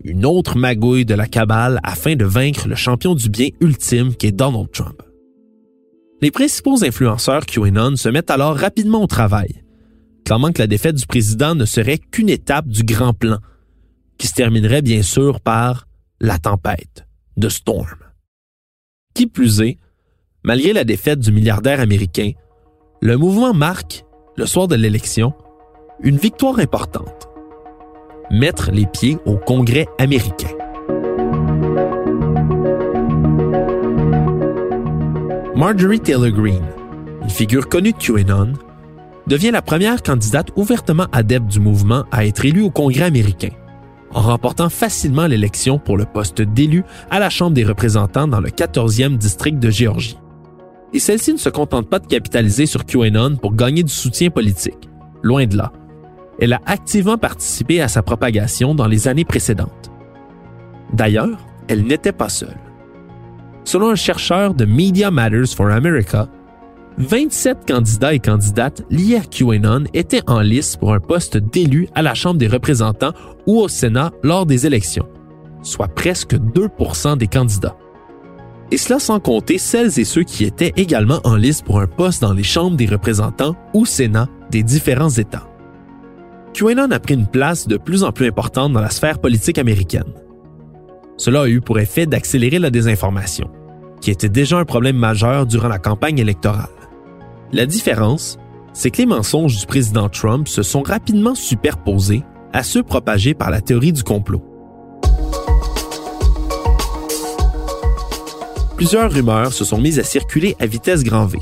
Une 0.03 0.25
autre 0.25 0.57
magouille 0.57 1.05
de 1.05 1.13
la 1.13 1.27
cabale 1.27 1.79
afin 1.83 2.15
de 2.15 2.25
vaincre 2.25 2.67
le 2.67 2.73
champion 2.73 3.13
du 3.13 3.29
bien 3.29 3.49
ultime 3.59 4.15
qu'est 4.15 4.31
Donald 4.31 4.71
Trump. 4.71 5.03
Les 6.21 6.31
principaux 6.31 6.83
influenceurs 6.83 7.45
QAnon 7.45 7.95
se 7.95 8.09
mettent 8.09 8.31
alors 8.31 8.57
rapidement 8.57 9.03
au 9.03 9.07
travail, 9.07 9.63
clamant 10.25 10.51
que 10.51 10.59
la 10.59 10.67
défaite 10.67 10.95
du 10.95 11.05
président 11.05 11.53
ne 11.53 11.65
serait 11.65 11.99
qu'une 11.99 12.29
étape 12.29 12.67
du 12.67 12.83
grand 12.83 13.13
plan, 13.13 13.37
qui 14.17 14.25
se 14.25 14.33
terminerait 14.33 14.81
bien 14.81 15.03
sûr 15.03 15.41
par 15.41 15.87
la 16.19 16.39
tempête, 16.39 17.05
Storm. 17.49 17.97
Qui 19.13 19.27
plus 19.27 19.61
est, 19.61 19.77
malgré 20.43 20.73
la 20.73 20.83
défaite 20.83 21.19
du 21.19 21.31
milliardaire 21.31 21.79
américain, 21.79 22.31
le 23.01 23.17
mouvement 23.17 23.53
marque, 23.53 24.05
le 24.37 24.45
soir 24.45 24.67
de 24.67 24.75
l'élection, 24.75 25.33
une 26.01 26.17
victoire 26.17 26.59
importante. 26.59 27.27
Mettre 28.29 28.71
les 28.71 28.85
pieds 28.85 29.17
au 29.25 29.37
Congrès 29.37 29.87
américain. 29.97 30.49
Marjorie 35.55 35.99
Taylor 35.99 36.31
Greene, 36.31 36.65
une 37.21 37.29
figure 37.29 37.69
connue 37.69 37.91
de 37.91 37.97
QAnon, 37.97 38.53
devient 39.27 39.51
la 39.51 39.61
première 39.61 40.01
candidate 40.01 40.49
ouvertement 40.55 41.07
adepte 41.11 41.47
du 41.47 41.59
mouvement 41.59 42.05
à 42.11 42.25
être 42.25 42.45
élue 42.45 42.63
au 42.63 42.71
Congrès 42.71 43.03
américain, 43.03 43.49
en 44.13 44.21
remportant 44.21 44.69
facilement 44.69 45.27
l'élection 45.27 45.79
pour 45.79 45.97
le 45.97 46.05
poste 46.05 46.41
d'élu 46.41 46.83
à 47.09 47.19
la 47.19 47.29
Chambre 47.29 47.53
des 47.53 47.63
représentants 47.63 48.27
dans 48.27 48.39
le 48.39 48.49
14e 48.49 49.17
district 49.17 49.59
de 49.59 49.69
Géorgie. 49.69 50.17
Et 50.93 50.99
celle-ci 50.99 51.33
ne 51.33 51.37
se 51.37 51.49
contente 51.49 51.89
pas 51.89 51.99
de 51.99 52.07
capitaliser 52.07 52.65
sur 52.65 52.85
QAnon 52.85 53.37
pour 53.37 53.55
gagner 53.55 53.83
du 53.83 53.91
soutien 53.91 54.29
politique. 54.29 54.89
Loin 55.21 55.45
de 55.45 55.55
là. 55.55 55.71
Elle 56.39 56.53
a 56.53 56.61
activement 56.65 57.17
participé 57.17 57.81
à 57.81 57.87
sa 57.87 58.01
propagation 58.01 58.75
dans 58.75 58.87
les 58.87 59.07
années 59.07 59.25
précédentes. 59.25 59.91
D'ailleurs, 60.93 61.37
elle 61.67 61.83
n'était 61.83 62.11
pas 62.11 62.29
seule. 62.29 62.57
Selon 63.63 63.89
un 63.89 63.95
chercheur 63.95 64.53
de 64.53 64.65
Media 64.65 65.11
Matters 65.11 65.53
for 65.55 65.67
America, 65.67 66.27
27 66.97 67.65
candidats 67.67 68.13
et 68.13 68.19
candidates 68.19 68.83
liés 68.89 69.17
à 69.17 69.21
QAnon 69.21 69.85
étaient 69.93 70.21
en 70.27 70.41
lice 70.41 70.75
pour 70.75 70.93
un 70.93 70.99
poste 70.99 71.37
d'élu 71.37 71.87
à 71.95 72.01
la 72.01 72.13
Chambre 72.13 72.37
des 72.37 72.47
représentants 72.47 73.13
ou 73.47 73.59
au 73.59 73.67
Sénat 73.67 74.11
lors 74.23 74.45
des 74.45 74.67
élections, 74.67 75.07
soit 75.63 75.87
presque 75.87 76.35
2% 76.35 77.17
des 77.17 77.27
candidats. 77.27 77.77
Et 78.71 78.77
cela 78.77 78.99
sans 78.99 79.19
compter 79.19 79.57
celles 79.57 79.99
et 79.99 80.05
ceux 80.05 80.23
qui 80.23 80.45
étaient 80.45 80.73
également 80.75 81.19
en 81.23 81.35
lice 81.35 81.61
pour 81.61 81.79
un 81.79 81.87
poste 81.87 82.21
dans 82.21 82.33
les 82.33 82.43
chambres 82.43 82.77
des 82.77 82.85
représentants 82.85 83.55
ou 83.73 83.85
Sénat 83.85 84.27
des 84.49 84.63
différents 84.63 85.09
États. 85.09 85.47
QAnon 86.53 86.91
a 86.91 86.99
pris 86.99 87.13
une 87.13 87.27
place 87.27 87.67
de 87.67 87.77
plus 87.77 88.03
en 88.03 88.11
plus 88.11 88.27
importante 88.27 88.73
dans 88.73 88.81
la 88.81 88.89
sphère 88.89 89.19
politique 89.19 89.57
américaine. 89.57 90.13
Cela 91.17 91.43
a 91.43 91.47
eu 91.47 91.61
pour 91.61 91.79
effet 91.79 92.05
d'accélérer 92.05 92.59
la 92.59 92.69
désinformation, 92.69 93.49
qui 94.01 94.11
était 94.11 94.29
déjà 94.29 94.57
un 94.57 94.65
problème 94.65 94.97
majeur 94.97 95.45
durant 95.45 95.67
la 95.67 95.79
campagne 95.79 96.19
électorale. 96.19 96.80
La 97.53 97.65
différence, 97.65 98.39
c'est 98.71 98.91
que 98.91 98.99
les 98.99 99.05
mensonges 99.05 99.57
du 99.57 99.65
président 99.65 100.07
Trump 100.07 100.47
se 100.47 100.63
sont 100.63 100.83
rapidement 100.83 101.35
superposés 101.35 102.23
à 102.53 102.63
ceux 102.63 102.81
propagés 102.81 103.33
par 103.33 103.51
la 103.51 103.59
théorie 103.59 103.91
du 103.91 104.03
complot. 104.03 104.41
Plusieurs 108.77 109.11
rumeurs 109.11 109.51
se 109.51 109.65
sont 109.65 109.79
mises 109.79 109.99
à 109.99 110.03
circuler 110.03 110.55
à 110.59 110.65
vitesse 110.65 111.03
grand 111.03 111.25
V. 111.25 111.39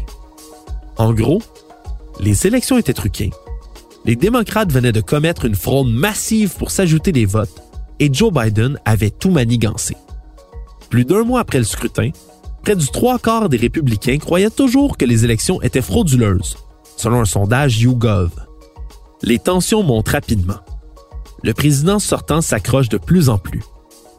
En 0.97 1.13
gros, 1.13 1.41
les 2.19 2.47
élections 2.47 2.77
étaient 2.77 2.93
truquées. 2.93 3.31
Les 4.03 4.15
démocrates 4.15 4.71
venaient 4.71 4.91
de 4.91 5.01
commettre 5.01 5.45
une 5.45 5.55
fraude 5.55 5.89
massive 5.89 6.55
pour 6.57 6.71
s'ajouter 6.71 7.11
des 7.11 7.25
votes 7.25 7.61
et 7.99 8.11
Joe 8.11 8.33
Biden 8.33 8.79
avait 8.83 9.11
tout 9.11 9.29
manigancé. 9.29 9.95
Plus 10.89 11.05
d'un 11.05 11.23
mois 11.23 11.41
après 11.41 11.59
le 11.59 11.65
scrutin, 11.65 12.09
près 12.63 12.75
du 12.75 12.87
trois 12.87 13.19
quarts 13.19 13.49
des 13.49 13.57
républicains 13.57 14.17
croyaient 14.17 14.49
toujours 14.49 14.97
que 14.97 15.05
les 15.05 15.25
élections 15.25 15.61
étaient 15.61 15.81
frauduleuses, 15.81 16.57
selon 16.97 17.21
un 17.21 17.25
sondage 17.25 17.79
YouGov. 17.79 18.31
Les 19.21 19.39
tensions 19.39 19.83
montent 19.83 20.09
rapidement. 20.09 20.59
Le 21.43 21.53
président 21.53 21.99
sortant 21.99 22.41
s'accroche 22.41 22.89
de 22.89 22.97
plus 22.97 23.29
en 23.29 23.37
plus, 23.37 23.63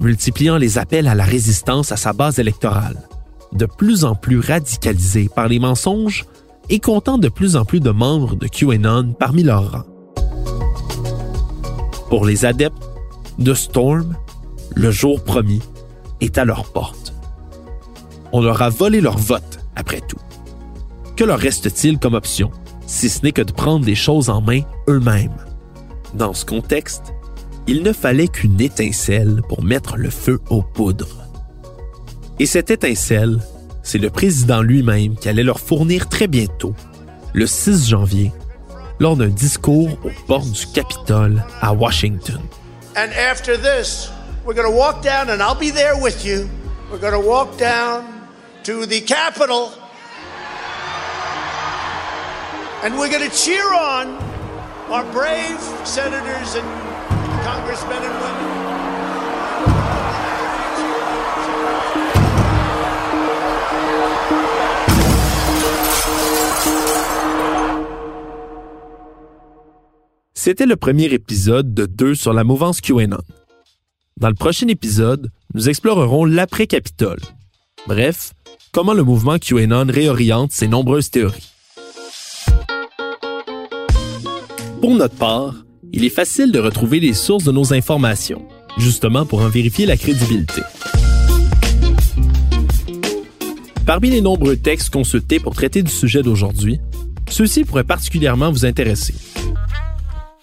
multipliant 0.00 0.56
les 0.56 0.78
appels 0.78 1.08
à 1.08 1.14
la 1.14 1.24
résistance 1.24 1.92
à 1.92 1.96
sa 1.96 2.12
base 2.12 2.38
électorale, 2.38 3.08
de 3.52 3.66
plus 3.66 4.04
en 4.04 4.14
plus 4.14 4.40
radicalisé 4.40 5.28
par 5.34 5.48
les 5.48 5.58
mensonges 5.58 6.24
et 6.68 6.78
comptant 6.78 7.18
de 7.18 7.28
plus 7.28 7.56
en 7.56 7.64
plus 7.64 7.80
de 7.80 7.90
membres 7.90 8.36
de 8.36 8.46
QAnon 8.46 9.14
parmi 9.18 9.42
leurs 9.42 9.72
rangs. 9.72 9.84
Pour 12.08 12.24
les 12.24 12.44
adeptes, 12.44 12.90
The 13.42 13.54
Storm, 13.54 14.16
le 14.74 14.90
jour 14.90 15.22
promis, 15.22 15.62
est 16.20 16.38
à 16.38 16.44
leur 16.44 16.64
porte. 16.72 16.99
On 18.32 18.40
leur 18.40 18.62
a 18.62 18.70
volé 18.70 19.00
leur 19.00 19.18
vote, 19.18 19.60
après 19.76 20.00
tout. 20.00 20.18
Que 21.16 21.24
leur 21.24 21.38
reste-t-il 21.38 21.98
comme 21.98 22.14
option, 22.14 22.50
si 22.86 23.08
ce 23.08 23.22
n'est 23.22 23.32
que 23.32 23.42
de 23.42 23.52
prendre 23.52 23.84
les 23.84 23.94
choses 23.94 24.30
en 24.30 24.40
main 24.40 24.60
eux-mêmes? 24.88 25.36
Dans 26.14 26.34
ce 26.34 26.44
contexte, 26.44 27.12
il 27.66 27.82
ne 27.82 27.92
fallait 27.92 28.28
qu'une 28.28 28.60
étincelle 28.60 29.42
pour 29.48 29.62
mettre 29.62 29.96
le 29.96 30.10
feu 30.10 30.40
aux 30.48 30.62
poudres. 30.62 31.26
Et 32.38 32.46
cette 32.46 32.70
étincelle, 32.70 33.38
c'est 33.82 33.98
le 33.98 34.10
président 34.10 34.62
lui-même 34.62 35.16
qui 35.16 35.28
allait 35.28 35.42
leur 35.42 35.60
fournir 35.60 36.08
très 36.08 36.26
bientôt, 36.26 36.74
le 37.32 37.46
6 37.46 37.88
janvier, 37.88 38.32
lors 38.98 39.16
d'un 39.16 39.28
discours 39.28 39.90
aux 40.04 40.26
portes 40.26 40.50
du 40.50 40.66
Capitole 40.66 41.44
à 41.60 41.72
Washington. 41.72 42.40
And 42.96 43.10
after 43.12 43.56
this, 43.56 44.10
we're 44.44 44.68
walk 44.68 45.02
down, 45.02 45.30
and 45.30 45.40
I'll 45.40 45.58
be 45.58 45.72
there 45.72 45.96
with 46.00 46.24
you. 46.24 46.48
We're 46.90 47.18
walk 47.18 47.56
down 47.56 48.09
to 48.64 48.84
the 48.86 49.00
Capitol, 49.00 49.72
and 52.82 52.98
we're 52.98 53.10
going 53.10 53.28
to 53.28 53.34
cheer 53.34 53.64
on 53.72 54.18
our 54.90 55.04
brave 55.12 55.60
senators 55.84 56.54
and 56.56 56.66
congressmen 57.42 58.02
and 58.02 58.14
women. 58.20 58.60
C'était 70.34 70.64
le 70.64 70.76
premier 70.76 71.12
épisode 71.12 71.74
de 71.74 71.84
deux 71.84 72.14
sur 72.14 72.32
la 72.32 72.44
mouvance 72.44 72.80
QAnon. 72.80 73.20
Dans 74.16 74.28
le 74.28 74.34
prochain 74.34 74.68
épisode, 74.68 75.30
nous 75.52 75.68
explorerons 75.68 76.24
l'après-Capitole. 76.24 77.20
Bref, 77.86 78.32
comment 78.72 78.94
le 78.94 79.02
mouvement 79.02 79.38
QAnon 79.38 79.86
réoriente 79.88 80.52
ses 80.52 80.68
nombreuses 80.68 81.10
théories? 81.10 81.48
Pour 84.80 84.94
notre 84.94 85.16
part, 85.16 85.54
il 85.92 86.04
est 86.04 86.10
facile 86.10 86.52
de 86.52 86.58
retrouver 86.58 87.00
les 87.00 87.12
sources 87.12 87.44
de 87.44 87.52
nos 87.52 87.74
informations, 87.74 88.42
justement 88.78 89.26
pour 89.26 89.40
en 89.40 89.48
vérifier 89.48 89.86
la 89.86 89.96
crédibilité. 89.96 90.62
Parmi 93.84 94.10
les 94.10 94.20
nombreux 94.20 94.56
textes 94.56 94.90
consultés 94.90 95.40
pour 95.40 95.54
traiter 95.54 95.82
du 95.82 95.90
sujet 95.90 96.22
d'aujourd'hui, 96.22 96.80
ceux-ci 97.28 97.64
pourraient 97.64 97.84
particulièrement 97.84 98.50
vous 98.50 98.64
intéresser. 98.64 99.14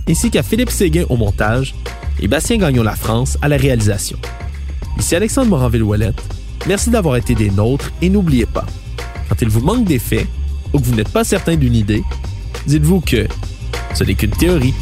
ainsi 0.08 0.30
qu'à 0.30 0.44
Philippe 0.44 0.70
Séguin 0.70 1.04
au 1.08 1.16
montage 1.16 1.74
et 2.20 2.28
Bastien 2.28 2.58
Gagnon 2.58 2.84
La 2.84 2.94
France 2.94 3.36
à 3.42 3.48
la 3.48 3.56
réalisation. 3.56 4.16
Ici 4.96 5.16
Alexandre 5.16 5.48
Moranville-Ouellette. 5.50 6.22
Merci 6.68 6.90
d'avoir 6.90 7.16
été 7.16 7.34
des 7.34 7.50
nôtres 7.50 7.90
et 8.00 8.10
n'oubliez 8.10 8.46
pas, 8.46 8.66
quand 9.28 9.42
il 9.42 9.48
vous 9.48 9.60
manque 9.60 9.84
des 9.84 9.98
faits 9.98 10.28
ou 10.72 10.78
que 10.78 10.84
vous 10.84 10.94
n'êtes 10.94 11.12
pas 11.12 11.24
certain 11.24 11.56
d'une 11.56 11.74
idée, 11.74 12.04
dites-vous 12.66 13.00
que 13.00 13.26
ce 13.92 14.04
n'est 14.04 14.14
qu'une 14.14 14.30
théorie. 14.30 14.74